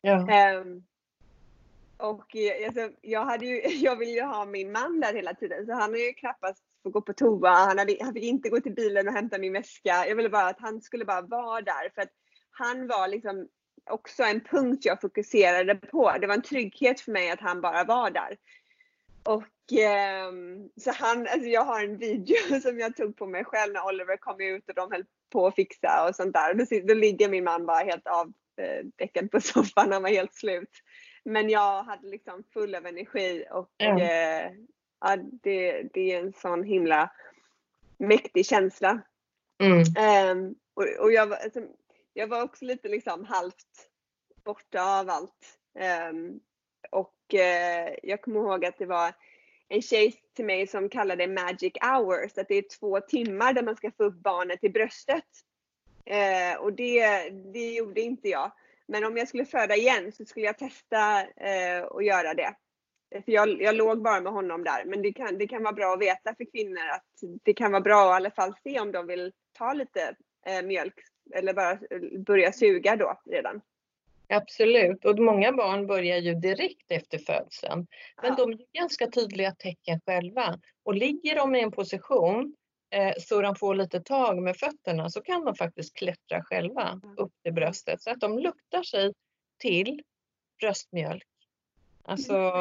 [0.00, 0.58] Ja.
[0.60, 0.84] Um,
[2.04, 5.66] och eh, alltså, jag, hade ju, jag vill ju ha min man där hela tiden
[5.66, 8.60] så han har ju knappast fått gå på toa, han, hade, han fick inte gå
[8.60, 10.06] till bilen och hämta min väska.
[10.08, 12.12] Jag ville bara att han skulle bara vara där för att
[12.50, 13.48] han var liksom
[13.90, 16.16] också en punkt jag fokuserade på.
[16.20, 18.36] Det var en trygghet för mig att han bara var där.
[19.22, 20.32] Och eh,
[20.80, 24.16] så han, alltså jag har en video som jag tog på mig själv när Oliver
[24.16, 26.54] kom ut och de höll på att fixa och sånt där.
[26.54, 30.70] Då, då ligger min man bara helt avdäckad på soffan, han var helt slut.
[31.24, 33.96] Men jag hade liksom full av energi och mm.
[33.96, 34.52] eh,
[35.00, 37.10] ja, det, det är en sån himla
[37.98, 39.00] mäktig känsla.
[39.58, 40.38] Mm.
[40.38, 41.60] Um, och, och jag, alltså,
[42.12, 43.90] jag var också lite liksom halvt
[44.44, 45.58] borta av allt.
[46.10, 46.40] Um,
[46.90, 49.14] och eh, jag kommer ihåg att det var
[49.68, 53.62] en tjej till mig som kallade det magic hours, att det är två timmar där
[53.62, 55.24] man ska få upp barnet i bröstet.
[56.04, 58.52] Eh, och det, det gjorde inte jag.
[58.88, 62.54] Men om jag skulle föda igen så skulle jag testa eh, att göra det.
[63.24, 64.84] För jag, jag låg bara med honom där.
[64.84, 67.04] Men det kan, det kan vara bra att veta för kvinnor att
[67.42, 70.16] det kan vara bra att i alla fall se om de vill ta lite
[70.46, 70.94] eh, mjölk
[71.34, 71.78] eller bara
[72.26, 73.60] börja suga då redan.
[74.28, 77.86] Absolut, och många barn börjar ju direkt efter födseln.
[78.22, 78.34] Men ja.
[78.34, 80.58] de är ganska tydliga tecken själva.
[80.82, 82.63] Och ligger de i en position eh,
[83.18, 87.52] så de får lite tag med fötterna så kan de faktiskt klättra själva upp till
[87.52, 88.02] bröstet.
[88.02, 89.12] Så att de luktar sig
[89.58, 90.02] till
[90.60, 91.26] bröstmjölk.
[92.02, 92.52] Alltså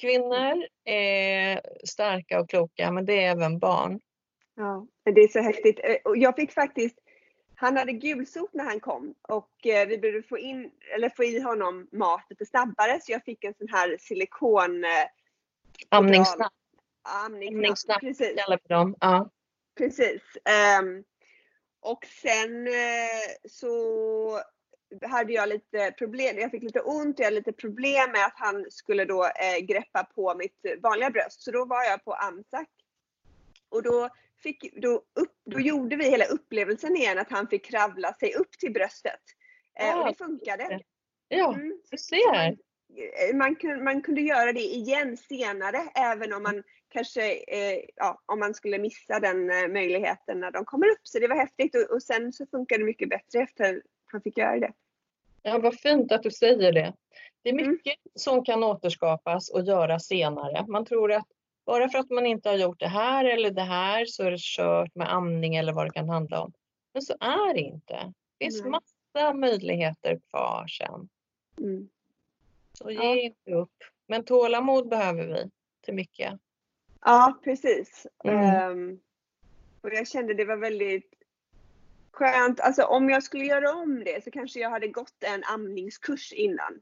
[0.00, 4.00] kvinnor är starka och kloka men det är även barn.
[4.54, 5.80] Ja, det är så häftigt.
[5.84, 6.98] Eh, jag fick faktiskt
[7.60, 11.40] han hade gulsot när han kom och eh, vi behövde få, in, eller få i
[11.40, 14.84] honom mat lite snabbare så jag fick en sån här silikon...
[14.84, 14.90] Eh,
[18.00, 18.44] Precis.
[18.44, 18.96] kallar vi dem.
[19.00, 19.30] Ja.
[19.78, 20.22] Precis.
[20.80, 21.04] Um,
[21.80, 24.40] och sen eh, så
[25.02, 28.36] hade jag lite problem, jag fick lite ont och jag hade lite problem med att
[28.36, 31.42] han skulle då eh, greppa på mitt vanliga bröst.
[31.42, 32.68] Så då var jag på Amsac.
[33.68, 34.08] Och då
[34.42, 38.58] fick, då, upp, då gjorde vi hela upplevelsen igen att han fick kravla sig upp
[38.58, 39.20] till bröstet.
[39.80, 40.80] Eh, och det funkade.
[41.28, 41.80] Ja, mm.
[41.90, 42.34] du ser.
[42.34, 48.22] Eh, man, man, man, kunde göra det igen senare även om man kanske, eh, ja,
[48.26, 51.00] om man skulle missa den eh, möjligheten när de kommer upp.
[51.02, 54.38] Så det var häftigt och, och sen så funkade det mycket bättre efter han fick
[54.38, 54.72] göra det.
[55.42, 56.94] Ja, vad fint att du säger det.
[57.42, 57.70] Det är mm.
[57.70, 58.12] mycket mm.
[58.14, 60.66] som kan återskapas och göras senare.
[60.66, 61.26] Man tror att
[61.66, 64.40] bara för att man inte har gjort det här eller det här så är det
[64.40, 66.52] kört med amning eller vad det kan handla om.
[66.92, 68.12] Men så är det inte.
[68.38, 68.70] Det finns mm.
[68.70, 71.08] massa möjligheter kvar sen.
[71.58, 71.88] Mm.
[72.72, 73.16] Så ge ja.
[73.16, 73.84] inte upp.
[74.06, 75.50] Men tålamod behöver vi
[75.84, 76.40] till mycket.
[77.00, 78.06] Ja, precis.
[78.24, 78.70] Mm.
[78.70, 79.00] Um,
[79.80, 81.14] och jag kände det var väldigt
[82.12, 82.60] skönt.
[82.60, 86.80] Alltså om jag skulle göra om det så kanske jag hade gått en amningskurs innan.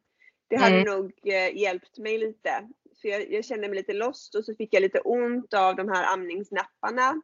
[0.49, 0.95] Det hade mm.
[0.95, 2.69] nog eh, hjälpt mig lite.
[3.01, 5.89] För jag, jag, kände mig lite lost och så fick jag lite ont av de
[5.89, 7.23] här amningsnapparna.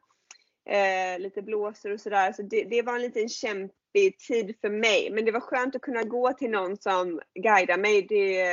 [0.65, 2.33] Eh, lite blåsor och sådär.
[2.33, 5.11] Så det, det var en liten kämpig tid för mig.
[5.13, 8.03] Men det var skönt att kunna gå till någon som guidar mig.
[8.03, 8.45] Det,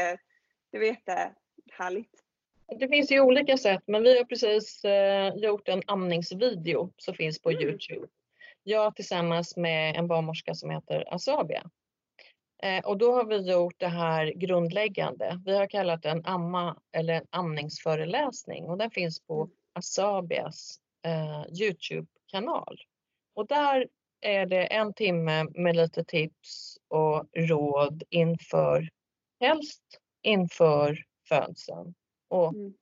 [0.72, 2.24] det var jättehärligt.
[2.72, 7.42] Det finns ju olika sätt, men vi har precis eh, gjort en amningsvideo som finns
[7.42, 7.64] på mm.
[7.64, 8.08] Youtube.
[8.64, 11.70] Jag tillsammans med en barnmorska som heter Asabia.
[12.64, 15.42] Eh, och då har vi gjort det här grundläggande.
[15.46, 19.54] Vi har kallat den amma eller en amningsföreläsning och den finns på mm.
[19.74, 22.78] Asabias eh, Youtube-kanal.
[23.34, 23.88] Och där
[24.22, 28.90] är det en timme med lite tips och råd inför,
[29.40, 29.84] helst
[30.22, 31.94] inför födseln.
[32.30, 32.74] Och mm.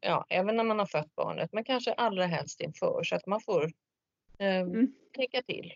[0.00, 3.40] ja, även när man har fött barnet, men kanske allra helst inför så att man
[3.40, 3.64] får
[4.38, 4.94] eh, mm.
[5.16, 5.72] tänka till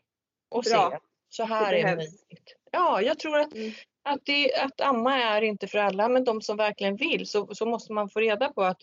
[0.48, 0.90] och Bra.
[0.90, 0.98] se.
[1.28, 2.56] Så här det är möjligt.
[2.70, 3.72] Ja, jag tror att, mm.
[4.02, 7.66] att, det, att amma är inte för alla, men de som verkligen vill så, så
[7.66, 8.82] måste man få reda på att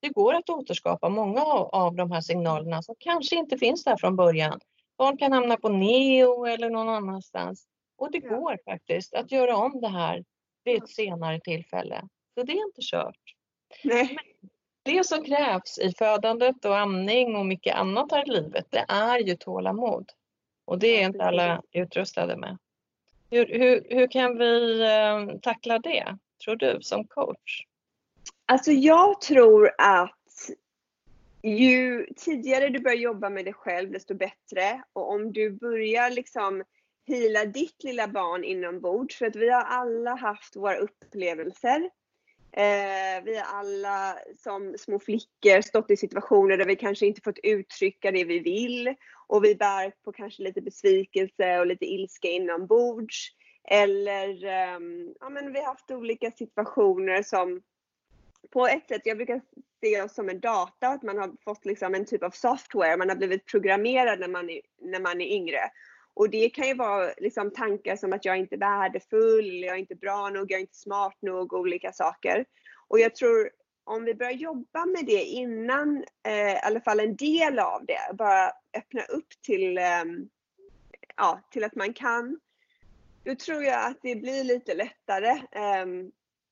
[0.00, 3.96] det går att återskapa många av, av de här signalerna som kanske inte finns där
[3.96, 4.60] från början.
[4.98, 7.66] Barn kan hamna på neo eller någon annanstans.
[7.96, 8.36] Och det ja.
[8.36, 10.24] går faktiskt att göra om det här
[10.64, 12.08] vid ett senare tillfälle.
[12.34, 13.20] Så det är inte kört.
[13.84, 14.18] Nej.
[14.82, 19.18] det som krävs i födandet och amning och mycket annat här i livet, det är
[19.18, 20.10] ju tålamod.
[20.64, 22.58] Och det är inte alla utrustade med.
[23.30, 27.64] Hur, hur, hur kan vi eh, tackla det, tror du, som coach?
[28.46, 30.18] Alltså jag tror att
[31.42, 34.82] ju tidigare du börjar jobba med dig själv, desto bättre.
[34.92, 36.62] Och om du börjar liksom
[37.06, 41.90] hila ditt lilla barn inombords, för att vi har alla haft våra upplevelser.
[42.56, 47.38] Eh, vi har alla som små flickor stått i situationer där vi kanske inte fått
[47.42, 48.94] uttrycka det vi vill
[49.26, 53.28] och vi bär på kanske lite besvikelse och lite ilska inombords.
[53.68, 54.78] Eller eh,
[55.20, 57.62] ja, men vi har haft olika situationer som
[58.50, 59.40] på ett sätt, jag brukar
[59.80, 63.08] se oss som en data, att man har fått liksom en typ av software, man
[63.08, 65.60] har blivit programmerad när man är, när man är yngre.
[66.14, 69.80] Och det kan ju vara liksom tankar som att jag är inte värdefull, jag är
[69.80, 72.44] inte bra nog, jag är inte smart nog, olika saker.
[72.88, 73.50] Och jag tror
[73.84, 78.14] om vi börjar jobba med det innan, eh, i alla fall en del av det,
[78.14, 80.04] bara öppna upp till, eh,
[81.16, 82.40] ja, till att man kan,
[83.24, 85.86] då tror jag att det blir lite lättare eh,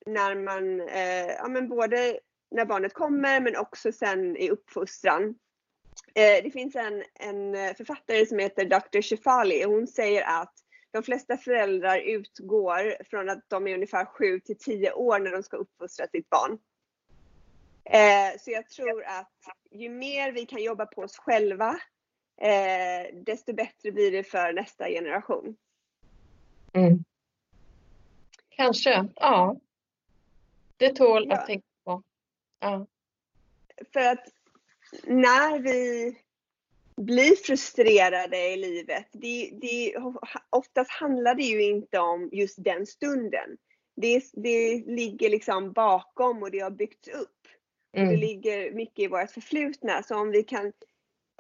[0.07, 2.18] när man, eh, ja men både
[2.51, 5.34] när barnet kommer men också sen i uppfostran.
[6.14, 9.02] Eh, det finns en, en författare som heter Dr.
[9.02, 10.54] Shefali och hon säger att
[10.90, 15.42] de flesta föräldrar utgår från att de är ungefär 7 till 10 år när de
[15.42, 16.58] ska uppfostra sitt barn.
[17.84, 19.32] Eh, så jag tror att
[19.70, 21.80] ju mer vi kan jobba på oss själva,
[22.40, 25.56] eh, desto bättre blir det för nästa generation.
[26.72, 27.04] Mm.
[28.48, 29.56] Kanske, ja.
[30.76, 31.36] Det tål ja.
[31.36, 32.02] att tänka på.
[32.61, 32.86] Ja.
[33.92, 34.28] För att
[35.05, 36.16] när vi
[36.97, 39.95] blir frustrerade i livet, det, det,
[40.51, 43.57] oftast handlar det ju inte om just den stunden.
[43.97, 47.49] Det, det ligger liksom bakom och det har byggts upp.
[47.93, 48.09] Mm.
[48.09, 50.03] Det ligger mycket i vårt förflutna.
[50.03, 50.72] Så om vi kan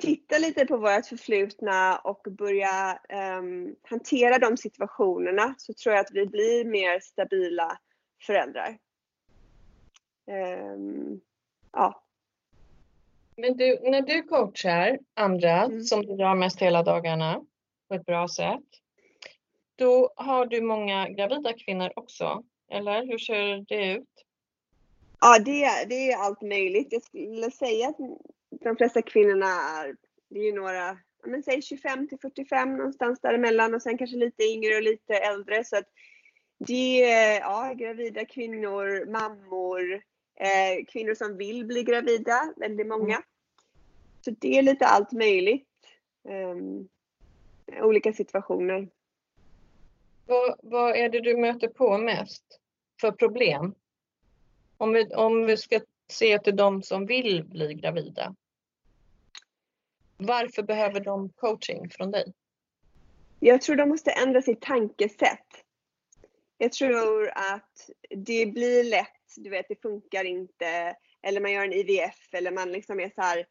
[0.00, 2.98] titta lite på vårt förflutna och börja
[3.38, 7.78] um, hantera de situationerna så tror jag att vi blir mer stabila
[8.26, 8.78] föräldrar.
[10.26, 11.20] Um,
[11.72, 12.02] ja.
[13.40, 15.82] Men du, när du coachar andra, mm.
[15.82, 17.40] som du gör mest hela dagarna
[17.88, 18.64] på ett bra sätt,
[19.76, 24.26] då har du många gravida kvinnor också, eller hur ser det ut?
[25.20, 26.88] Ja, det, det är allt möjligt.
[26.90, 27.96] Jag skulle säga att
[28.60, 29.96] de flesta kvinnorna är,
[30.30, 34.42] det är ju några, men säg 25 till 45 någonstans däremellan och sen kanske lite
[34.42, 35.64] yngre och lite äldre.
[35.64, 35.88] Så att
[36.58, 40.02] det är ja, gravida kvinnor, mammor,
[40.40, 43.14] eh, kvinnor som vill bli gravida, väldigt många.
[43.14, 43.22] Mm.
[44.24, 45.66] Så det är lite allt möjligt.
[46.22, 46.88] Um,
[47.82, 48.88] olika situationer.
[50.26, 52.60] Vad, vad är det du möter på mest
[53.00, 53.74] för problem?
[54.76, 55.80] Om vi, om vi ska
[56.10, 58.34] se till de som vill bli gravida.
[60.16, 62.32] Varför behöver de coaching från dig?
[63.40, 65.64] Jag tror de måste ändra sitt tankesätt.
[66.58, 71.72] Jag tror att det blir lätt, du vet det funkar inte, eller man gör en
[71.72, 73.46] IVF eller man liksom är så här,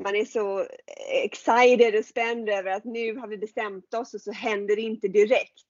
[0.00, 0.66] man är så
[1.24, 5.08] excited och spänd över att nu har vi bestämt oss och så händer det inte
[5.08, 5.66] direkt.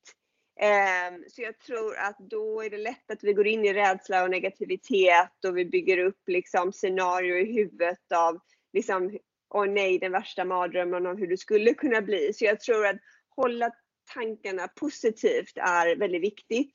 [0.60, 4.22] Ehm, så jag tror att då är det lätt att vi går in i rädsla
[4.24, 8.40] och negativitet och vi bygger upp liksom scenarier i huvudet av
[8.72, 9.18] liksom,
[9.54, 12.32] åh nej, den värsta mardrömmen om hur det skulle kunna bli.
[12.32, 12.96] Så jag tror att
[13.28, 13.70] hålla
[14.14, 16.74] tankarna positivt är väldigt viktigt.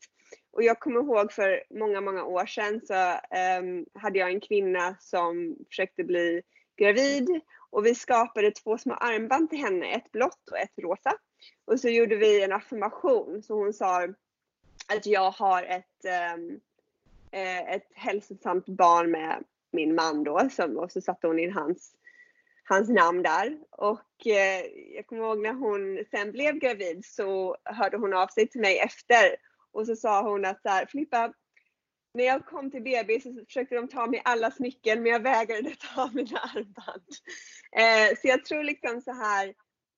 [0.52, 2.94] Och jag kommer ihåg för många, många år sedan så
[3.60, 6.42] um, hade jag en kvinna som försökte bli
[6.78, 11.14] gravid och vi skapade två små armband till henne, ett blått och ett rosa.
[11.66, 14.04] Och så gjorde vi en affirmation så hon sa
[14.88, 16.06] att jag har ett,
[16.36, 16.60] um,
[17.68, 21.92] ett hälsosamt barn med min man då som, och så satte hon in hans,
[22.64, 23.58] hans namn där.
[23.70, 24.66] Och eh,
[24.96, 28.80] jag kommer ihåg när hon sen blev gravid så hörde hon av sig till mig
[28.80, 29.36] efter
[29.78, 31.34] och så sa hon att så här, Filippa,
[32.14, 35.76] när jag kom till BB så försökte de ta mig alla smycken men jag vägrade
[35.96, 37.04] ta mina armband.
[37.72, 39.54] Eh, så jag tror liksom så här,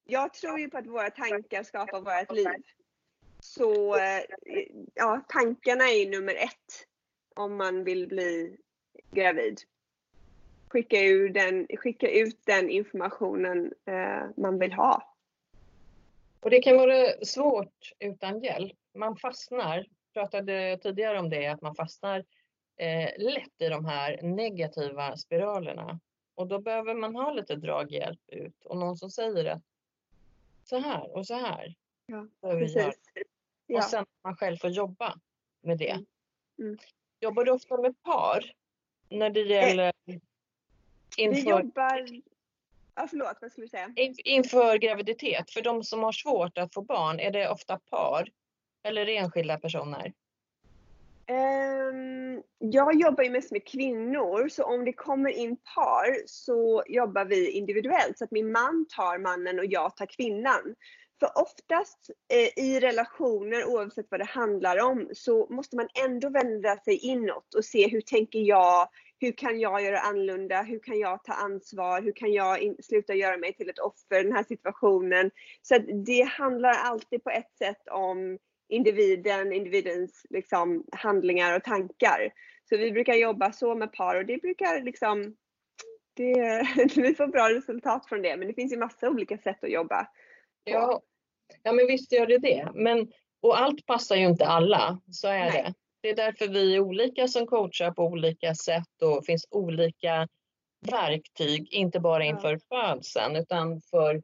[0.05, 2.63] jag tror ju på att våra tankar skapar vårt liv.
[3.39, 4.23] Så eh,
[4.93, 6.85] ja, tankarna är nummer ett
[7.35, 8.57] om man vill bli
[9.11, 9.61] gravid.
[10.67, 15.15] Skicka, ut den, skicka ut den informationen eh, man vill ha.
[16.39, 18.77] Och det kan vara svårt utan hjälp.
[18.99, 22.25] Man fastnar, pratade tidigare om det, att man fastnar
[22.77, 25.99] eh, lätt i de här negativa spiralerna.
[26.35, 29.63] Och då behöver man ha lite draghjälp ut och någon som säger att
[30.63, 31.75] så här och så här.
[32.05, 32.99] Ja, precis.
[33.67, 33.77] Ja.
[33.77, 35.19] Och sen man själv får jobba
[35.61, 35.91] med det.
[35.91, 36.05] Mm.
[36.59, 36.77] Mm.
[37.19, 38.51] Jobbar du ofta med par?
[39.09, 39.93] När det eh, gäller
[41.17, 41.41] inför...
[41.41, 42.07] Vi jobbar...
[42.95, 43.93] Ja, förlåt, vad skulle du säga?
[44.25, 48.29] Inför graviditet, för de som har svårt att få barn, är det ofta par?
[48.83, 50.13] Eller enskilda personer?
[51.29, 57.25] Um, jag jobbar ju mest med kvinnor, så om det kommer in par så jobbar
[57.25, 58.17] vi individuellt.
[58.17, 60.75] Så att min man tar mannen och jag tar kvinnan.
[61.19, 66.77] För oftast eh, i relationer, oavsett vad det handlar om, så måste man ändå vända
[66.77, 68.89] sig inåt och se hur tänker jag?
[69.19, 70.61] Hur kan jag göra annorlunda?
[70.61, 72.01] Hur kan jag ta ansvar?
[72.01, 75.31] Hur kan jag in, sluta göra mig till ett offer i den här situationen?
[75.61, 78.37] Så det handlar alltid på ett sätt om
[78.69, 82.33] individen, individens liksom, handlingar och tankar.
[82.69, 85.35] Så vi brukar jobba så med par och det brukar liksom,
[86.13, 88.37] det, vi får bra resultat från det.
[88.37, 90.07] Men det finns ju massa olika sätt att jobba.
[90.63, 91.01] Ja,
[91.63, 92.71] ja men visst gör det det.
[92.73, 93.11] Men,
[93.41, 95.51] och allt passar ju inte alla, så är Nej.
[95.51, 95.73] det.
[96.01, 100.27] Det är därför vi är olika som coachar på olika sätt och finns olika
[100.91, 102.95] verktyg, inte bara inför ja.
[102.95, 104.21] födseln utan för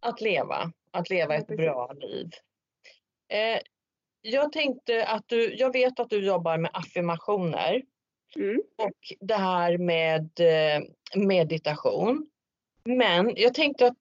[0.00, 2.30] att leva, att leva ett bra liv.
[3.32, 3.60] Eh,
[4.22, 7.82] jag tänkte att du, jag vet att du jobbar med affirmationer
[8.36, 8.62] mm.
[8.78, 10.82] och det här med eh,
[11.14, 12.30] meditation.
[12.84, 13.96] Men jag tänkte att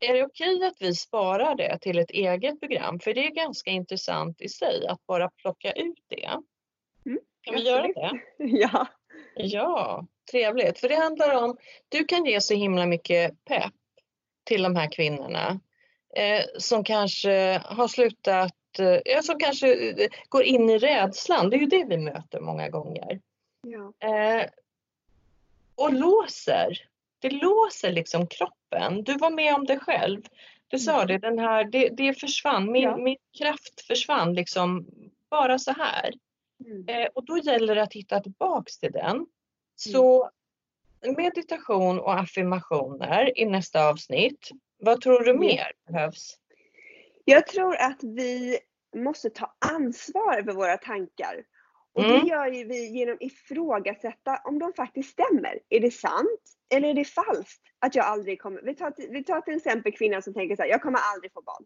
[0.00, 3.00] är det okej okay att vi sparar det till ett eget program?
[3.00, 6.30] För det är ganska intressant i sig att bara plocka ut det.
[7.06, 8.20] Mm, kan vi göra det?
[8.38, 8.86] Ja.
[9.34, 10.78] Ja, trevligt.
[10.78, 11.56] För det handlar om,
[11.88, 13.74] du kan ge så himla mycket pepp
[14.44, 15.60] till de här kvinnorna
[16.16, 21.50] eh, som kanske har slutat, eh, som kanske eh, går in i rädslan.
[21.50, 23.20] Det är ju det vi möter många gånger.
[23.62, 24.08] Ja.
[24.08, 24.46] Eh,
[25.74, 26.78] och låser.
[27.18, 29.04] Det låser liksom kroppen.
[29.04, 30.22] Du var med om det själv.
[30.68, 31.06] Du sa mm.
[31.06, 32.72] det, den här, det, det försvann.
[32.72, 32.96] Min, ja.
[32.96, 34.86] min kraft försvann liksom
[35.30, 36.10] bara så här.
[36.64, 36.88] Mm.
[36.88, 39.26] Eh, och då gäller det att hitta tillbaks till den.
[39.76, 40.30] Så
[41.04, 41.16] mm.
[41.16, 44.50] meditation och affirmationer i nästa avsnitt.
[44.78, 46.38] Vad tror du mer behövs?
[47.24, 48.58] Jag tror att vi
[48.96, 51.44] måste ta ansvar för våra tankar.
[51.94, 52.20] Och mm.
[52.20, 55.58] det gör ju vi genom att ifrågasätta om de faktiskt stämmer.
[55.68, 56.40] Är det sant
[56.74, 58.62] eller är det falskt att jag aldrig kommer...
[58.62, 61.42] Vi tar, vi tar till exempel kvinnan som tänker så här, jag kommer aldrig få
[61.42, 61.64] barn.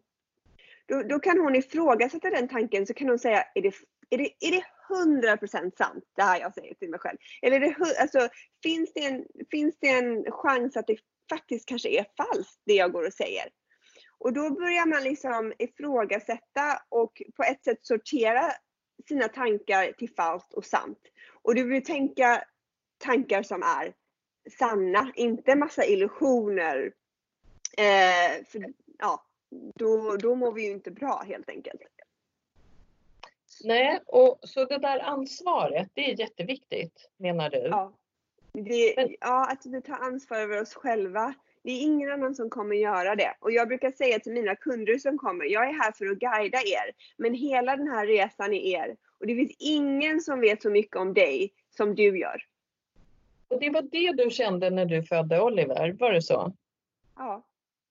[0.85, 3.73] Då, då kan hon ifrågasätta den tanken så kan hon säga, är det,
[4.09, 7.17] är det, är det 100% sant det här jag säger till mig själv?
[7.41, 8.29] Eller det, alltså,
[8.63, 10.97] finns, det en, finns det en chans att det
[11.29, 13.49] faktiskt kanske är falskt det jag går och säger?
[14.19, 18.51] Och då börjar man liksom ifrågasätta och på ett sätt sortera
[19.07, 20.99] sina tankar till falskt och sant.
[21.41, 22.43] Och du vill tänka
[22.97, 23.93] tankar som är
[24.57, 26.93] sanna, inte massa illusioner.
[27.77, 29.25] Eh, för, ja,
[29.75, 31.81] då, då mår vi ju inte bra helt enkelt.
[33.63, 37.57] Nej, och så det där ansvaret, det är jätteviktigt menar du?
[37.57, 37.93] Ja,
[38.53, 41.33] det, ja att vi tar ansvar över oss själva.
[41.69, 43.33] Det är ingen annan som kommer göra det.
[43.39, 46.57] Och jag brukar säga till mina kunder som kommer, jag är här för att guida
[46.57, 46.91] er.
[47.17, 48.95] Men hela den här resan är er.
[49.19, 52.43] Och det finns ingen som vet så mycket om dig som du gör.
[53.47, 56.53] Och det var det du kände när du födde Oliver, var det så?
[57.15, 57.45] Ja.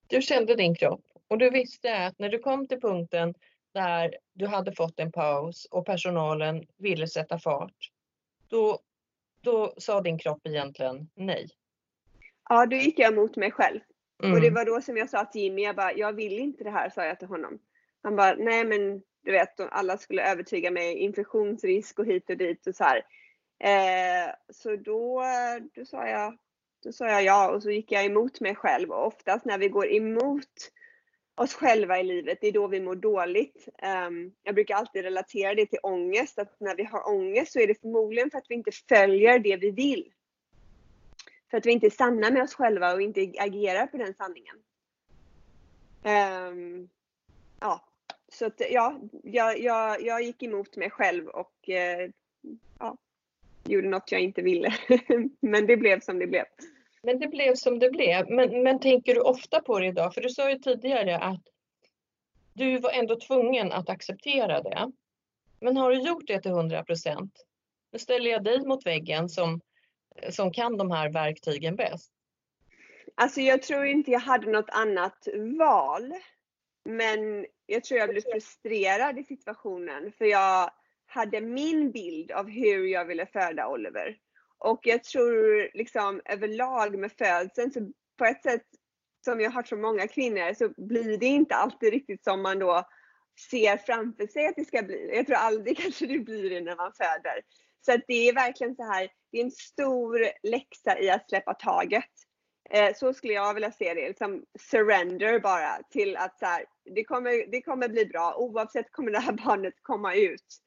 [0.06, 3.34] Du kände din kropp och du visste att när du kom till punkten
[3.72, 7.90] där du hade fått en paus och personalen ville sätta fart,
[8.48, 8.78] då,
[9.40, 11.48] då sa din kropp egentligen nej.
[12.48, 13.80] Ja, då gick jag emot mig själv.
[14.22, 14.34] Mm.
[14.34, 16.70] Och det var då som jag sa till Jimmy, jag bara, jag vill inte det
[16.70, 17.58] här, sa jag till honom.
[18.02, 22.66] Han bara, nej men du vet, alla skulle övertyga mig, infektionsrisk och hit och dit
[22.66, 23.02] och så här.
[23.60, 25.24] Eh, så då,
[25.74, 26.38] då, sa jag,
[26.84, 28.90] då sa jag ja och så gick jag emot mig själv.
[28.90, 30.70] Och oftast när vi går emot
[31.36, 33.68] oss själva i livet, det är då vi mår dåligt.
[34.08, 37.66] Um, jag brukar alltid relatera det till ångest, att när vi har ångest så är
[37.66, 40.12] det förmodligen för att vi inte följer det vi vill.
[41.50, 44.56] För att vi inte är sanna med oss själva och inte agerar på den sanningen.
[46.04, 46.88] Um,
[47.60, 47.84] ja,
[48.32, 52.10] så att, ja, jag, jag, jag gick emot mig själv och uh,
[52.78, 52.96] ja,
[53.64, 54.74] gjorde något jag inte ville.
[55.40, 56.44] Men det blev som det blev.
[57.02, 58.30] Men det blev som det blev.
[58.30, 60.14] Men, men tänker du ofta på det idag?
[60.14, 61.42] För du sa ju tidigare att
[62.52, 64.92] du var ändå tvungen att acceptera det.
[65.60, 67.32] Men har du gjort det till 100 procent?
[67.92, 69.60] Nu ställer jag dig mot väggen som
[70.30, 72.12] som kan de här verktygen bäst?
[73.14, 76.14] Alltså jag tror inte jag hade något annat val.
[76.84, 80.70] Men jag tror jag blev frustrerad i situationen för jag
[81.06, 84.16] hade min bild av hur jag ville föda Oliver.
[84.58, 88.66] Och jag tror liksom överlag med födseln så på ett sätt
[89.24, 92.58] som jag har hört från många kvinnor så blir det inte alltid riktigt som man
[92.58, 92.88] då
[93.50, 95.10] ser framför sig att det ska bli.
[95.14, 97.40] Jag tror aldrig kanske det blir det när man föder.
[97.80, 101.54] Så att det är verkligen så här, det är en stor läxa i att släppa
[101.54, 102.04] taget.
[102.70, 106.64] Eh, så skulle jag vilja se det, liksom surrender bara till att så här,
[106.94, 110.62] det, kommer, det kommer bli bra oavsett kommer det här barnet komma ut.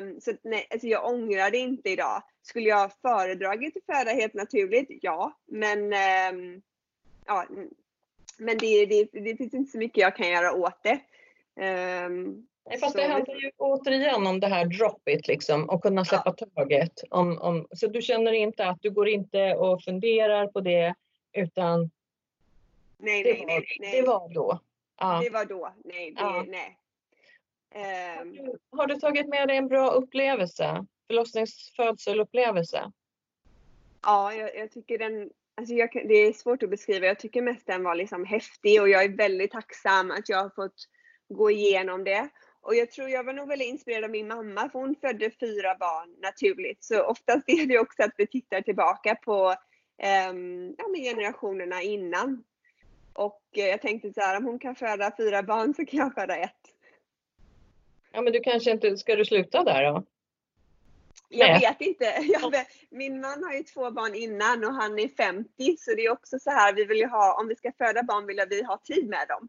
[0.00, 2.22] Um, så nej, alltså jag ångrar det inte idag.
[2.42, 4.88] Skulle jag föredragit att föda helt naturligt?
[4.88, 5.78] Ja, men
[6.34, 6.62] um,
[7.26, 7.46] ja,
[8.38, 11.00] men det, det, det finns inte så mycket jag kan göra åt det.
[12.06, 12.98] Um, Nej, fast så.
[12.98, 16.46] det handlar ju återigen om det här drop it liksom och kunna släppa ja.
[16.54, 17.02] taget.
[17.10, 20.94] Om, om, så du känner inte att du går inte och funderar på det
[21.32, 21.90] utan
[22.98, 24.00] nej, det, nej, nej, nej.
[24.00, 24.60] det var då?
[25.00, 25.20] Ja.
[25.24, 26.10] Det var då, nej.
[26.10, 26.44] Det, ja.
[26.48, 26.78] nej.
[28.16, 30.86] Har, du, har du tagit med dig en bra upplevelse?
[31.06, 32.92] Förlossningsfödselupplevelse?
[34.02, 37.06] Ja, jag, jag tycker den Alltså jag, det är svårt att beskriva.
[37.06, 40.50] Jag tycker mest den var liksom häftig och jag är väldigt tacksam att jag har
[40.50, 40.88] fått
[41.28, 42.28] gå igenom det.
[42.64, 45.76] Och jag tror jag var nog väldigt inspirerad av min mamma för hon födde fyra
[45.80, 46.84] barn naturligt.
[46.84, 49.54] Så oftast är det också att vi tittar tillbaka på
[50.30, 52.44] um, ja, generationerna innan.
[53.12, 56.14] Och uh, jag tänkte så här, om hon kan föda fyra barn så kan jag
[56.14, 56.60] föda ett.
[58.12, 60.04] Ja men du kanske inte, ska du sluta där då?
[61.28, 62.04] Jag vet inte.
[62.22, 66.04] Jag vet, min man har ju två barn innan och han är 50 så det
[66.04, 68.62] är också så här, vi vill ju ha, om vi ska föda barn vill vi
[68.62, 69.48] ha tid med dem.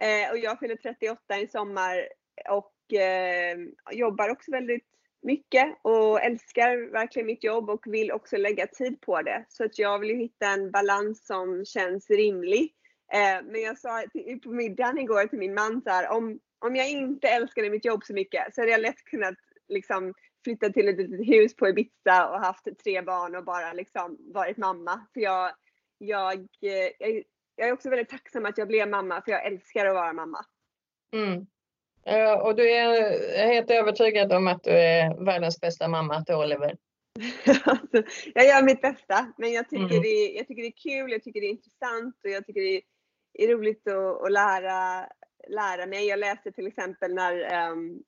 [0.00, 2.08] Eh, och jag fyller 38 i sommar
[2.50, 3.58] och eh,
[3.92, 4.86] jobbar också väldigt
[5.22, 9.44] mycket och älskar verkligen mitt jobb och vill också lägga tid på det.
[9.48, 12.74] Så att jag vill hitta en balans som känns rimlig.
[13.12, 16.76] Eh, men jag sa till, på middagen igår till min man så här, om, om
[16.76, 19.34] jag inte älskade mitt jobb så mycket så hade jag lätt kunnat
[19.68, 20.14] liksom
[20.44, 24.56] flyttat till ett litet hus på Ibiza och haft tre barn och bara liksom varit
[24.56, 25.06] mamma.
[25.14, 25.52] För jag,
[25.98, 27.22] jag, eh, jag,
[27.56, 30.44] jag är också väldigt tacksam att jag blev mamma för jag älskar att vara mamma.
[31.12, 31.46] Mm.
[32.42, 36.76] Och du är helt övertygad om att du är världens bästa mamma till Oliver?
[38.34, 40.02] Jag gör mitt bästa, men jag tycker, mm.
[40.02, 42.82] det, jag tycker det är kul, jag tycker det är intressant och jag tycker det
[43.44, 45.08] är roligt att, att lära,
[45.48, 46.06] lära mig.
[46.06, 48.02] Jag läste till exempel när um,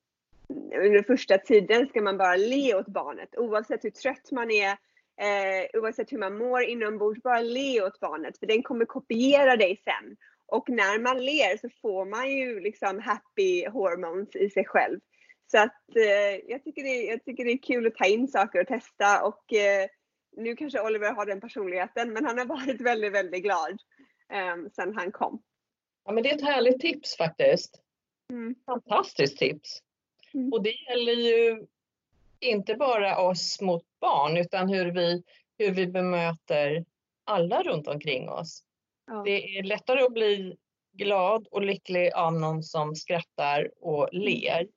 [0.75, 4.71] under första tiden ska man bara le åt barnet oavsett hur trött man är,
[5.21, 9.83] eh, oavsett hur man mår inombords, bara le åt barnet för den kommer kopiera dig
[9.85, 10.17] sen.
[10.51, 15.01] Och när man ler så får man ju liksom happy hormones i sig själv.
[15.51, 18.61] Så att eh, jag, tycker det, jag tycker det är kul att ta in saker
[18.61, 19.89] och testa och eh,
[20.37, 23.79] nu kanske Oliver har den personligheten men han har varit väldigt, väldigt glad
[24.33, 25.43] eh, sedan han kom.
[26.05, 27.83] Ja men det är ett härligt tips faktiskt.
[28.31, 28.55] Mm.
[28.67, 29.83] Fantastiskt tips.
[30.35, 30.53] Mm.
[30.53, 31.67] Och det gäller ju
[32.41, 35.23] inte bara oss mot barn utan hur vi,
[35.59, 36.85] hur vi bemöter
[37.25, 38.65] alla runt omkring oss.
[39.11, 39.23] Ja.
[39.25, 40.57] Det är lättare att bli
[40.93, 44.25] glad och lycklig av någon som skrattar och mm.
[44.25, 44.69] ler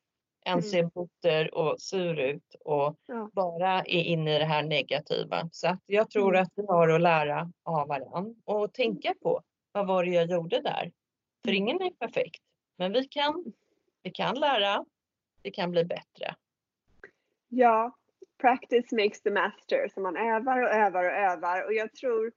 [0.46, 0.62] än mm.
[0.62, 3.30] ser butter och sur ut och ja.
[3.34, 5.50] bara är inne i det här negativa.
[5.52, 6.44] Så att jag tror mm.
[6.44, 10.62] att vi har att lära av varandra och tänka på vad var det jag gjorde
[10.62, 10.92] där?
[11.46, 12.42] För ingen är perfekt,
[12.78, 13.54] men vi kan,
[14.04, 14.86] vi kan lära
[15.42, 16.36] det kan bli bättre.
[17.50, 17.98] Ja,
[18.42, 19.90] practice makes the master.
[19.94, 21.66] Så man övar och övar och övar.
[21.66, 22.32] Och jag tror,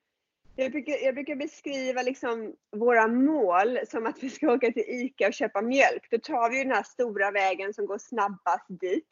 [0.56, 5.26] jag brukar, jag brukar beskriva liksom våra mål som att vi ska åka till ICA
[5.26, 6.10] och köpa mjölk.
[6.10, 9.08] Då tar vi den här stora vägen som går snabbast dit.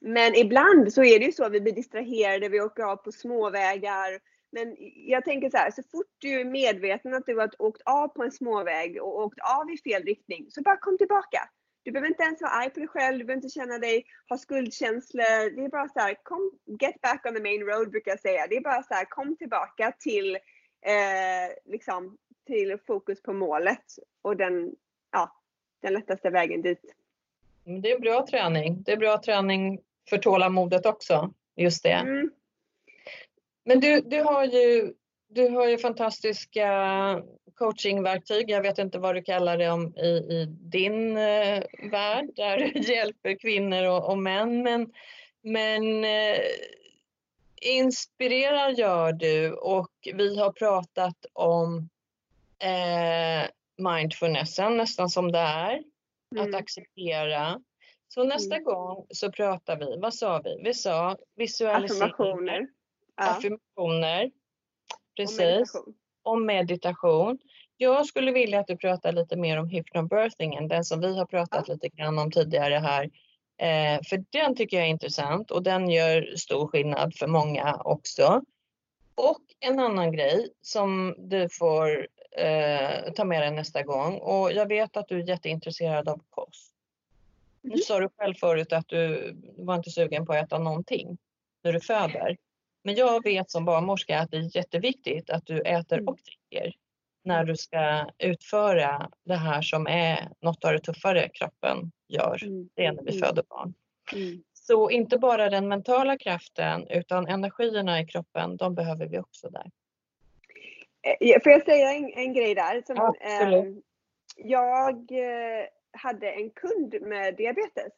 [0.00, 3.12] Men ibland så är det ju så att vi blir distraherade, vi åker av på
[3.12, 4.20] småvägar.
[4.52, 8.08] Men jag tänker så här, så fort du är medveten att du har åkt av
[8.08, 11.48] på en småväg och åkt av i fel riktning, så bara kom tillbaka.
[11.82, 14.38] Du behöver inte ens vara arg på dig själv, du behöver inte känna dig, ha
[14.38, 15.56] skuldkänslor.
[15.56, 18.46] Det är bara så här, kom, get back on the main road brukar jag säga.
[18.46, 20.36] Det är bara så här, kom tillbaka till,
[20.86, 22.16] eh, liksom,
[22.46, 23.84] till fokus på målet
[24.22, 24.74] och den,
[25.12, 25.40] ja,
[25.82, 26.94] den lättaste vägen dit.
[27.64, 28.82] Det är bra träning.
[28.82, 31.92] Det är bra träning för tålamodet också, just det.
[31.92, 32.30] Mm.
[33.64, 34.94] Men du, du har ju
[35.32, 36.68] du har ju fantastiska
[37.60, 38.50] coachingverktyg.
[38.50, 42.80] Jag vet inte vad du kallar det om i, i din eh, värld där du
[42.92, 44.62] hjälper kvinnor och, och män.
[44.62, 44.92] Men,
[45.42, 46.40] men eh,
[47.62, 51.88] inspirerar gör du och vi har pratat om
[52.58, 55.82] eh, mindfulnessen nästan som det är.
[56.34, 56.48] Mm.
[56.48, 57.60] Att acceptera.
[58.08, 58.64] Så nästa mm.
[58.64, 60.60] gång så pratar vi, vad sa vi?
[60.64, 62.02] Vi sa visualisering.
[62.02, 62.68] Affirmationer.
[63.16, 63.30] Ja.
[63.30, 64.30] Affirmationer.
[65.16, 65.38] Precis.
[65.38, 65.94] Meditation.
[66.22, 67.38] Om meditation.
[67.76, 71.68] Jag skulle vilja att du pratar lite mer om hypnobirthingen, den som vi har pratat
[71.68, 73.10] lite grann om tidigare här.
[73.58, 78.42] Eh, för den tycker jag är intressant och den gör stor skillnad för många också.
[79.14, 84.66] Och en annan grej som du får eh, ta med dig nästa gång och jag
[84.66, 86.74] vet att du är jätteintresserad av kost.
[87.62, 91.18] Nu sa du själv förut att du var inte sugen på att äta någonting
[91.62, 92.36] när du föder.
[92.82, 96.08] Men jag vet som barnmorska att det är jätteviktigt att du äter mm.
[96.08, 96.74] och dricker
[97.24, 102.44] när du ska utföra det här som är något av det tuffare kroppen gör.
[102.44, 102.68] Mm.
[102.74, 103.28] Det är när vi mm.
[103.28, 103.74] föder barn.
[104.12, 104.42] Mm.
[104.52, 109.70] Så inte bara den mentala kraften utan energierna i kroppen, de behöver vi också där.
[111.02, 112.82] Eh, får jag säga en, en grej där?
[112.86, 113.64] Som, eh,
[114.36, 117.92] jag eh, hade en kund med diabetes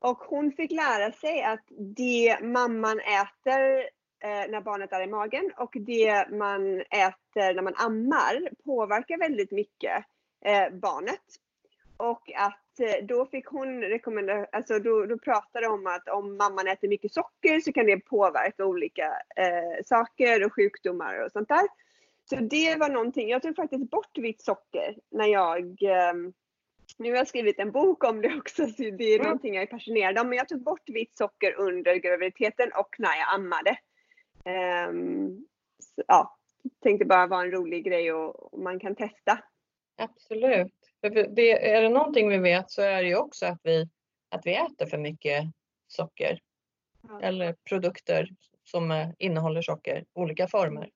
[0.00, 1.64] och hon fick lära sig att
[1.96, 3.78] det mamman äter
[4.24, 9.50] eh, när barnet är i magen och det man äter när man ammar påverkar väldigt
[9.50, 10.04] mycket
[10.44, 11.24] eh, barnet.
[11.96, 16.68] Och att eh, då fick hon rekommendera, alltså då, då pratade om att om mamman
[16.68, 21.66] äter mycket socker så kan det påverka olika eh, saker och sjukdomar och sånt där.
[22.30, 26.14] Så det var någonting, jag tog faktiskt bort vitt socker när jag eh,
[26.98, 29.24] nu har jag skrivit en bok om det också, så det är mm.
[29.24, 30.28] någonting jag är passionerad om.
[30.28, 33.78] Men jag tog bort vitt socker under graviditeten och när jag ammade.
[34.88, 35.46] Um,
[35.78, 36.36] så, ja,
[36.82, 39.38] tänkte bara vara en rolig grej och, och man kan testa.
[39.96, 40.72] Absolut.
[41.30, 43.88] Det, är det någonting vi vet så är det ju också att vi,
[44.28, 45.44] att vi äter för mycket
[45.86, 46.40] socker
[47.08, 47.20] Ja.
[47.20, 48.28] eller produkter
[48.64, 50.90] som eh, innehåller socker, olika former.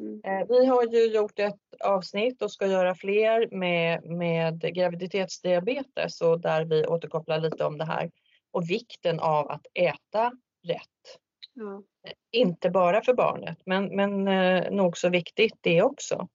[0.00, 0.20] Mm.
[0.24, 6.40] Eh, Vi har ju gjort ett avsnitt och ska göra fler med, med graviditetsdiabetes och
[6.40, 8.10] där vi återkopplar lite om det här
[8.50, 10.32] och vikten av att äta
[10.66, 11.18] rätt.
[11.54, 11.82] Ja.
[12.30, 16.28] Inte bara för barnet, men, men eh, nog så viktigt det också.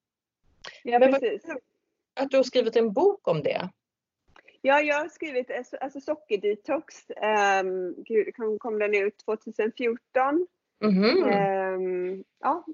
[0.84, 1.45] ja, Men vad- precis.
[2.16, 3.70] Att du har skrivit en bok om det.
[4.61, 6.95] Ja, jag har skrivit alltså, alltså sockerdetox.
[7.64, 10.47] Um, gud, kom, kom den ut 2014.
[10.84, 11.24] Mhm.
[11.24, 12.66] Ehm, ja,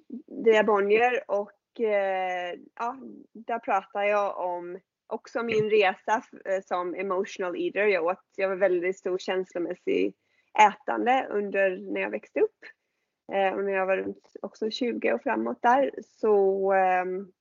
[0.46, 2.98] via Bonnier och eh, ja,
[3.34, 7.88] där pratar jag om också min resa eh, som emotional eater.
[7.88, 10.14] Jag, åt, jag var väldigt stor känslomässig
[10.60, 12.60] ätande under när jag växte upp.
[13.34, 17.32] Eh, och när jag var runt också 20 och framåt där så ehm,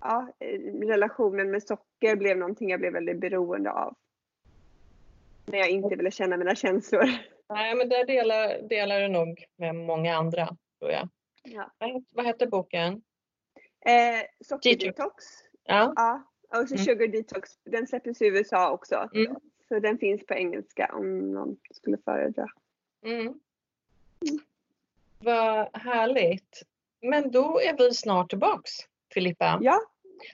[0.00, 3.94] ja, eh, relationen med socker blev någonting jag blev väldigt beroende av.
[5.46, 7.08] När jag inte ville känna mina känslor.
[7.48, 11.08] Nej, men där delar, delar du nog med många andra, tror jag.
[11.42, 11.70] Ja.
[12.10, 13.02] Vad- hette boken?
[13.86, 15.24] Eh, sockerdetox.
[15.64, 15.92] Ja.
[15.96, 16.22] Ja,
[16.60, 16.84] och så Mm.
[16.84, 17.50] Sugar Detox.
[17.64, 19.08] Den släpptes i USA också.
[19.14, 19.36] Mm.
[19.68, 22.46] Så den finns på engelska om någon skulle föredra.
[23.04, 23.40] Mm.
[25.18, 26.62] Vad härligt.
[27.00, 28.72] Men då är vi snart tillbaks,
[29.14, 29.58] Filippa.
[29.62, 29.80] Ja,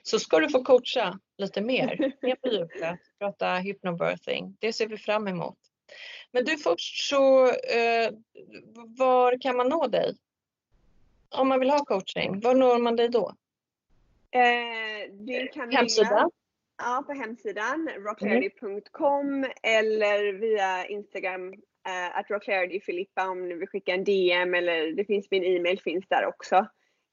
[0.03, 4.57] Så ska du få coacha lite mer, mer på djupet, prata hypnobirthing.
[4.59, 5.57] Det ser vi fram emot.
[6.31, 8.11] Men du först så, eh,
[8.97, 10.15] var kan man nå dig?
[11.29, 13.35] Om man vill ha coaching, var når man dig då?
[14.33, 16.29] eh, du kan Hemsida?
[16.77, 21.53] ja, på hemsidan rocklarity.com eller via Instagram
[21.87, 26.05] eh, att rocklarity om du vill skicka en DM eller det finns min e-mail finns
[26.07, 26.55] där också.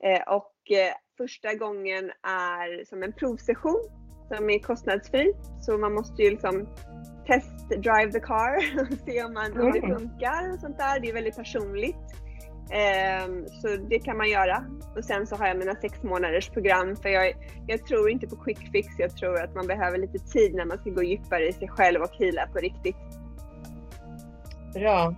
[0.05, 3.89] Eh, och eh, första gången är som en provsession
[4.29, 5.33] som är kostnadsfri.
[5.61, 6.69] Så man måste ju liksom
[7.27, 9.99] test drive the car och se om, man, om det Mm.
[9.99, 11.01] funkar och sånt där.
[11.01, 11.97] Det är väldigt personligt.
[12.73, 14.65] Ehm, så det kan man göra.
[14.97, 17.33] Och sen så har jag mina sex månaders program för jag,
[17.67, 18.89] jag tror inte på quick fix.
[18.99, 22.01] Jag tror att man behöver lite tid när man ska gå djupare i sig själv
[22.03, 22.97] och heala på riktigt.
[24.75, 25.15] Bra.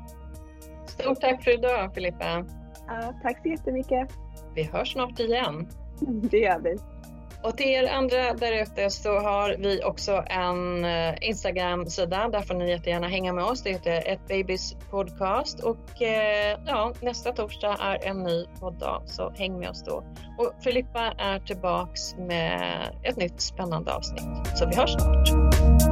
[0.86, 2.44] Stort tack för idag Filippa.
[2.88, 4.08] Ja, tack så jättemycket.
[4.54, 5.68] Vi hörs snart igen.
[6.30, 6.76] Det gör vi.
[7.42, 12.28] Och till er andra där ute så har vi också en eh, Instagram-sida.
[12.28, 13.62] Där får ni jättegärna hänga med oss.
[13.62, 15.60] Det heter Ett Babys Podcast.
[15.60, 20.04] Och eh, ja, nästa torsdag är en ny podddag, så häng med oss då.
[20.38, 24.46] Och Filippa är tillbaks med ett nytt spännande avsnitt.
[24.54, 25.91] Så vi hörs snart.